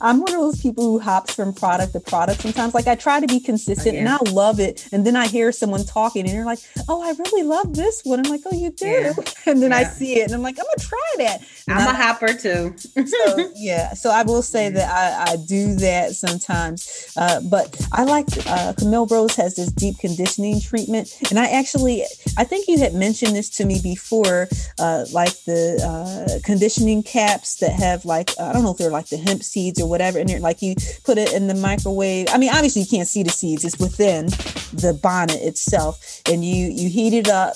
[0.00, 2.74] I'm one of those people who hops from product to product sometimes.
[2.74, 4.88] Like I try to be consistent oh, and I love it.
[4.92, 8.20] And then I hear someone talking and they're like, oh, I really love this one.
[8.24, 8.86] I'm like, oh, you do?
[8.86, 9.12] Yeah.
[9.46, 9.78] And then yeah.
[9.78, 11.40] I see it and I'm like, I'm going to try that.
[11.68, 12.74] And I'm I, a hopper too.
[13.06, 13.94] so, yeah.
[13.94, 17.12] So I will say that I, I do that sometimes.
[17.16, 21.16] Uh, but I like uh, Camille Rose has this deep conditioning treatment.
[21.30, 22.02] And I actually,
[22.36, 24.48] I think you had mentioned this to me before,
[24.80, 29.06] uh, like the uh, conditioning caps that have like, I don't know if they're like
[29.06, 30.38] the hemp seeds or whatever in there.
[30.38, 32.26] Like you put it in the microwave.
[32.30, 34.26] I mean, obviously you can't see the seeds; it's within
[34.72, 37.54] the bonnet itself, and you you heat it up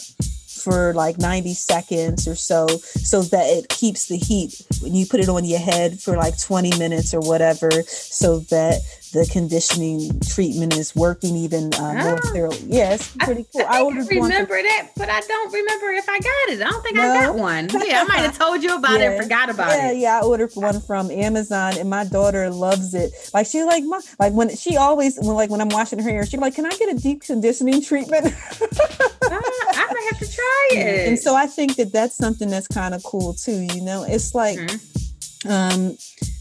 [0.61, 5.21] for like 90 seconds or so so that it keeps the heat when you put
[5.21, 8.81] it on your head for like 20 minutes or whatever so that
[9.13, 12.33] the conditioning treatment is working even uh, more ah.
[12.33, 12.59] thoroughly.
[12.67, 13.63] Yes, yeah, pretty cool.
[13.63, 16.63] I, I, I remember that, but I don't remember if I got it.
[16.63, 17.03] I don't think no.
[17.03, 17.69] I got one.
[17.91, 19.07] Yeah, I might have told you about yeah.
[19.07, 19.97] it and forgot about yeah, it.
[19.97, 20.21] Yeah, yeah.
[20.21, 23.13] I ordered one from Amazon, and my daughter loves it.
[23.35, 26.25] Like she's like, my like when she always when like when I'm washing her hair,
[26.27, 28.31] she's like, "Can I get a deep conditioning treatment?" uh,
[30.01, 31.09] I have to try it.
[31.09, 33.69] And so I think that that's something that's kind of cool too.
[33.75, 34.59] You know, it's like.
[34.59, 35.00] Mm-hmm
[35.49, 35.97] um,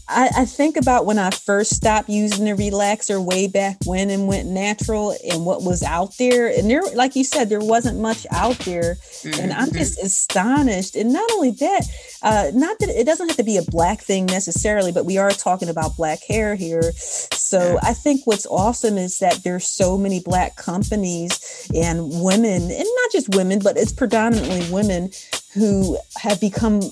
[0.08, 4.26] I, I, think about when I first stopped using the relaxer way back when and
[4.26, 6.48] went natural and what was out there.
[6.48, 8.96] And there, like you said, there wasn't much out there.
[8.96, 9.40] Mm-hmm.
[9.40, 9.78] And I'm mm-hmm.
[9.78, 10.96] just astonished.
[10.96, 11.86] And not only that,
[12.22, 15.30] uh, not that it doesn't have to be a black thing necessarily, but we are
[15.30, 16.92] talking about black hair here.
[16.92, 22.70] So I think what's awesome is that there's so many black companies and women, and
[22.70, 25.10] not just women, but it's predominantly women
[25.54, 26.82] who have become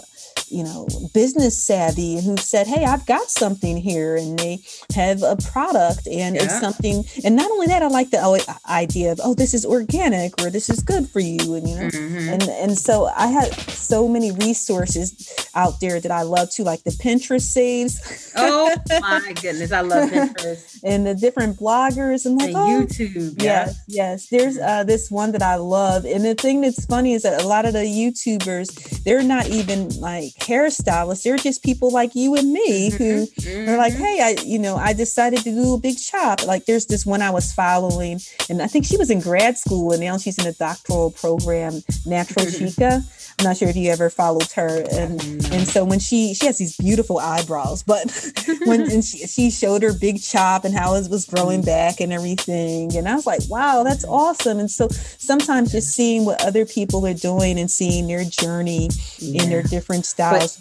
[0.51, 4.17] you know, business savvy and who said, Hey, I've got something here.
[4.17, 4.61] And they
[4.95, 6.45] have a product and yeah.
[6.45, 7.05] it's something.
[7.25, 8.39] And not only that, I like the oh,
[8.69, 11.55] idea of, oh, this is organic or this is good for you.
[11.55, 12.29] And, you know, mm-hmm.
[12.29, 16.85] and, and so I have so many resources out there that I love too, like
[16.85, 18.33] the Pinterest saves.
[18.37, 19.73] Oh my goodness.
[19.73, 20.81] I love Pinterest.
[20.85, 23.43] and the different bloggers and like, and oh, YouTube.
[23.43, 23.67] Yeah.
[23.67, 23.85] Yes.
[23.89, 24.27] Yes.
[24.29, 26.05] There's uh, this one that I love.
[26.05, 29.89] And the thing that's funny is that a lot of the YouTubers, they're not even
[30.01, 31.23] like, hairstylists.
[31.23, 33.71] They're just people like you and me who mm-hmm.
[33.71, 34.03] are like, mm-hmm.
[34.03, 36.47] hey, I, you know, I decided to do a big chop.
[36.47, 39.93] Like there's this one I was following, and I think she was in grad school
[39.93, 42.67] and now she's in a doctoral program, Natural mm-hmm.
[42.67, 43.03] Chica.
[43.39, 44.85] I'm not sure if you ever followed her.
[44.91, 45.23] And
[45.53, 48.11] and so when she she has these beautiful eyebrows, but
[48.65, 52.13] when and she, she showed her big chop and how it was growing back and
[52.13, 52.97] everything.
[52.97, 54.59] And I was like, wow, that's awesome.
[54.59, 59.43] And so sometimes just seeing what other people are doing and seeing their journey yeah.
[59.43, 60.28] in their different styles.
[60.31, 60.59] But,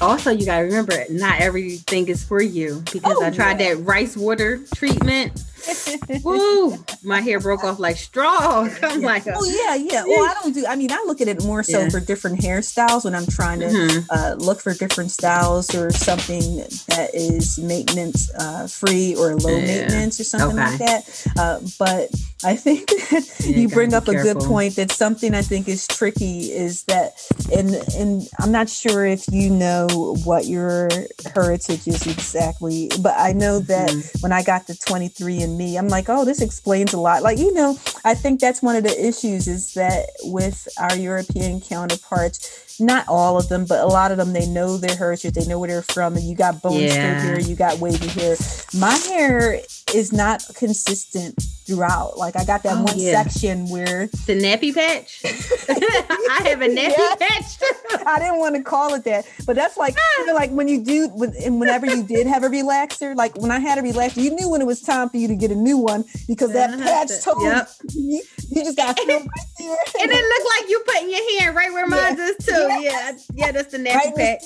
[0.00, 3.74] also you gotta remember not everything is for you because oh, I tried yeah.
[3.74, 5.42] that rice water treatment
[6.24, 6.76] Woo!
[7.02, 8.68] My hair broke off like straw.
[8.82, 10.04] I'm like, oh yeah, yeah.
[10.04, 10.66] Well, I don't do.
[10.66, 11.88] I mean, I look at it more so yeah.
[11.88, 14.06] for different hairstyles when I'm trying to mm-hmm.
[14.10, 16.56] uh, look for different styles or something
[16.88, 19.66] that is maintenance uh, free or low yeah.
[19.66, 20.70] maintenance or something okay.
[20.70, 21.26] like that.
[21.36, 22.10] Uh, but
[22.44, 24.76] I think yeah, you bring up a good point.
[24.76, 27.14] That something I think is tricky is that,
[27.52, 30.88] and and I'm not sure if you know what your
[31.34, 34.18] heritage is exactly, but I know that mm-hmm.
[34.20, 37.22] when I got the 23andMe, I'm like, oh, this explains a lot.
[37.22, 41.60] Like you know, I think that's one of the issues is that with our European
[41.60, 45.44] counterparts not all of them, but a lot of them, they know their heritage, they
[45.46, 46.14] know where they're from.
[46.14, 47.20] And you got bone yeah.
[47.20, 48.36] hair, you got wavy hair.
[48.78, 49.60] My hair
[49.92, 51.34] is not consistent
[51.68, 52.16] throughout.
[52.16, 53.22] Like I got that oh, one yeah.
[53.22, 55.20] section where the nappy patch.
[55.68, 58.06] I have a nappy patch.
[58.06, 60.82] I didn't want to call it that, but that's like you know, like when you
[60.82, 61.10] do,
[61.44, 64.48] and whenever you did have a relaxer, like when I had a relaxer, you knew
[64.48, 66.82] when it was time for you to get a new one because that uh-huh.
[66.82, 67.68] patch told yep.
[67.94, 69.18] you, you just got right there.
[70.00, 72.24] and it looked like you putting your hand right where mine yeah.
[72.24, 72.52] is too.
[72.52, 73.26] Yes.
[73.34, 74.44] Yeah, yeah, that's the nappy right patch.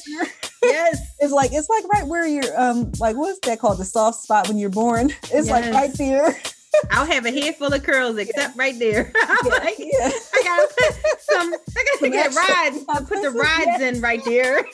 [0.62, 4.22] Yes, it's like it's like right where you're um like what's that called the soft
[4.22, 5.10] spot when you're born.
[5.24, 5.50] It's yes.
[5.50, 6.36] like right there.
[6.90, 9.12] I'll have a head full of curls except right there.
[9.44, 10.10] Yeah, like, yeah.
[10.34, 11.52] I gotta put some.
[11.52, 12.84] I gotta get rides.
[12.88, 14.64] I put the rides in right there.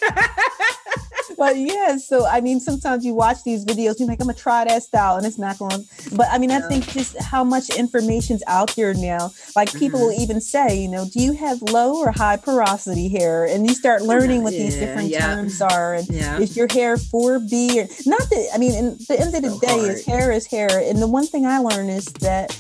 [1.39, 4.65] but yeah, so I mean, sometimes you watch these videos, you're like, I'm gonna try
[4.65, 5.87] that style, and it's not going.
[6.17, 9.31] But I mean, I think just how much information's out there now.
[9.57, 10.09] Like people mm-hmm.
[10.09, 13.47] will even say, you know, do you have low or high porosity hair?
[13.47, 15.35] And you start learning what yeah, these different yeah.
[15.35, 15.95] terms are.
[15.95, 16.39] And yeah.
[16.39, 18.21] is your hair 4B or not?
[18.31, 19.91] That I mean, in the end of the so day, hard.
[19.91, 20.69] is hair is hair.
[20.71, 22.51] And the one thing I learned is that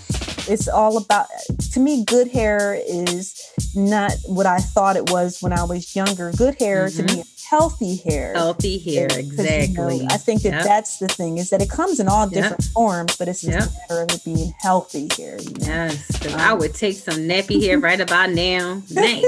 [0.49, 1.27] it's all about
[1.73, 3.43] to me good hair is
[3.75, 7.07] not what i thought it was when i was younger good hair mm-hmm.
[7.07, 10.65] to me healthy hair healthy hair exactly you know, i think that yep.
[10.65, 12.73] that's the thing is that it comes in all different yep.
[12.73, 13.69] forms but it's just yep.
[13.69, 15.67] a matter of it being healthy hair you know?
[15.67, 19.23] yes um, i would take some nappy hair right about now Man,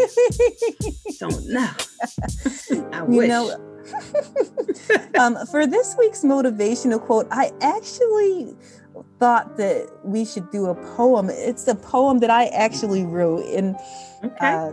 [1.18, 1.70] don't know
[2.92, 3.66] i wish you know,
[5.18, 8.54] um, for this week's motivational quote i actually
[9.20, 11.28] thought that we should do a poem.
[11.30, 13.76] It's a poem that I actually wrote, and
[14.24, 14.34] okay.
[14.40, 14.72] uh,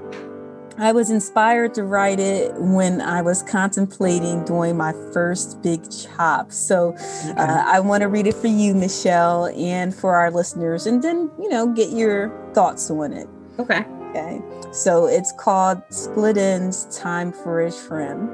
[0.80, 6.52] I was inspired to write it when I was contemplating doing my first big chop.
[6.52, 7.32] So okay.
[7.32, 11.30] uh, I want to read it for you, Michelle, and for our listeners, and then
[11.40, 13.28] you know get your thoughts on it.
[13.60, 13.86] Okay.
[14.10, 14.42] Okay.
[14.72, 18.30] So it's called Split Ends Time for a Trim.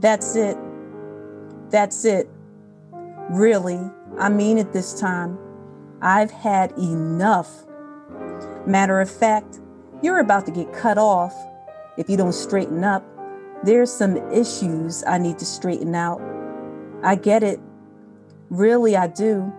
[0.00, 0.56] That's it.
[1.70, 2.28] That's it.
[3.30, 3.80] Really,
[4.18, 5.38] I mean it this time.
[6.00, 7.64] I've had enough.
[8.66, 9.60] Matter of fact,
[10.02, 11.34] you're about to get cut off
[11.98, 13.04] if you don't straighten up.
[13.64, 16.20] There's some issues I need to straighten out.
[17.02, 17.58] I get it.
[18.50, 19.52] Really, I do.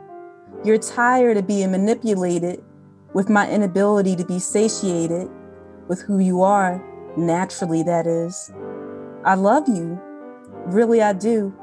[0.63, 2.63] You're tired of being manipulated
[3.13, 5.29] with my inability to be satiated
[5.87, 6.83] with who you are,
[7.17, 8.53] naturally, that is.
[9.25, 9.99] I love you.
[10.65, 11.53] Really, I do.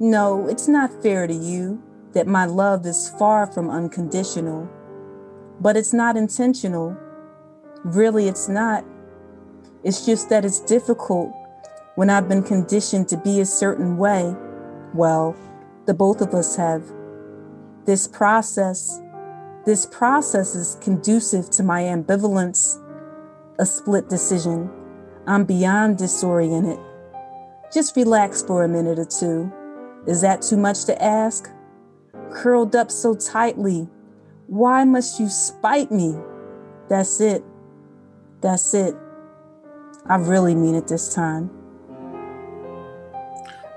[0.00, 1.82] No, it's not fair to you
[2.12, 4.68] that my love is far from unconditional,
[5.60, 6.96] but it's not intentional.
[7.84, 8.84] Really, it's not.
[9.84, 11.32] It's just that it's difficult
[11.94, 14.34] when I've been conditioned to be a certain way.
[14.94, 15.36] Well,
[15.86, 16.82] the both of us have.
[17.86, 19.00] This process,
[19.64, 22.76] this process is conducive to my ambivalence,
[23.58, 24.70] a split decision.
[25.26, 26.78] I'm beyond disoriented.
[27.72, 29.52] Just relax for a minute or two.
[30.06, 31.50] Is that too much to ask?
[32.32, 33.88] Curled up so tightly.
[34.46, 36.16] Why must you spite me?
[36.88, 37.44] That's it.
[38.40, 38.94] That's it.
[40.06, 41.50] I really mean it this time.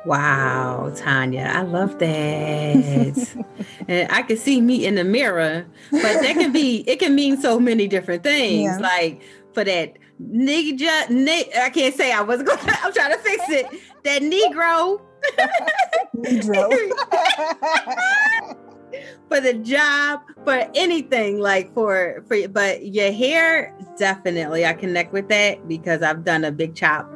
[0.06, 3.45] Wow, Tanya, I love that.
[3.88, 7.39] and I can see me in the mirror, but that can be, it can mean
[7.39, 8.64] so many different things.
[8.64, 8.78] Yeah.
[8.80, 9.22] Like
[9.54, 13.68] for that nigga, I can't say I was going I'm trying to fix it.
[14.04, 15.01] That Negro
[19.30, 25.30] for the job, for anything like for for but your hair definitely I connect with
[25.30, 27.10] that because I've done a big chop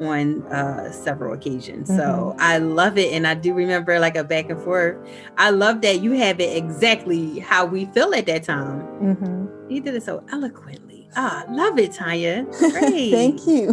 [0.00, 1.88] on uh several occasions.
[1.88, 1.98] Mm-hmm.
[1.98, 4.96] So I love it and I do remember like a back and forth.
[5.36, 8.80] I love that you have it exactly how we feel at that time.
[9.00, 9.70] Mm-hmm.
[9.70, 11.08] You did it so eloquently.
[11.16, 12.44] Ah, love it, Tanya.
[12.58, 13.12] Great.
[13.12, 13.72] Thank you.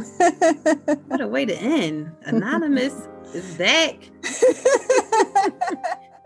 [1.07, 2.11] what a way to end.
[2.23, 3.97] Anonymous is back.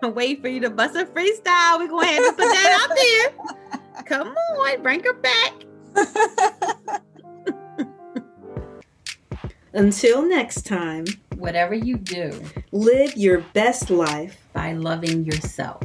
[0.04, 1.80] Wait for you to bust a freestyle.
[1.80, 4.04] We're gonna have to put that out there.
[4.06, 5.54] Come on, bring her back.
[9.74, 12.40] Until next time, whatever you do,
[12.72, 15.84] live your best life by loving yourself.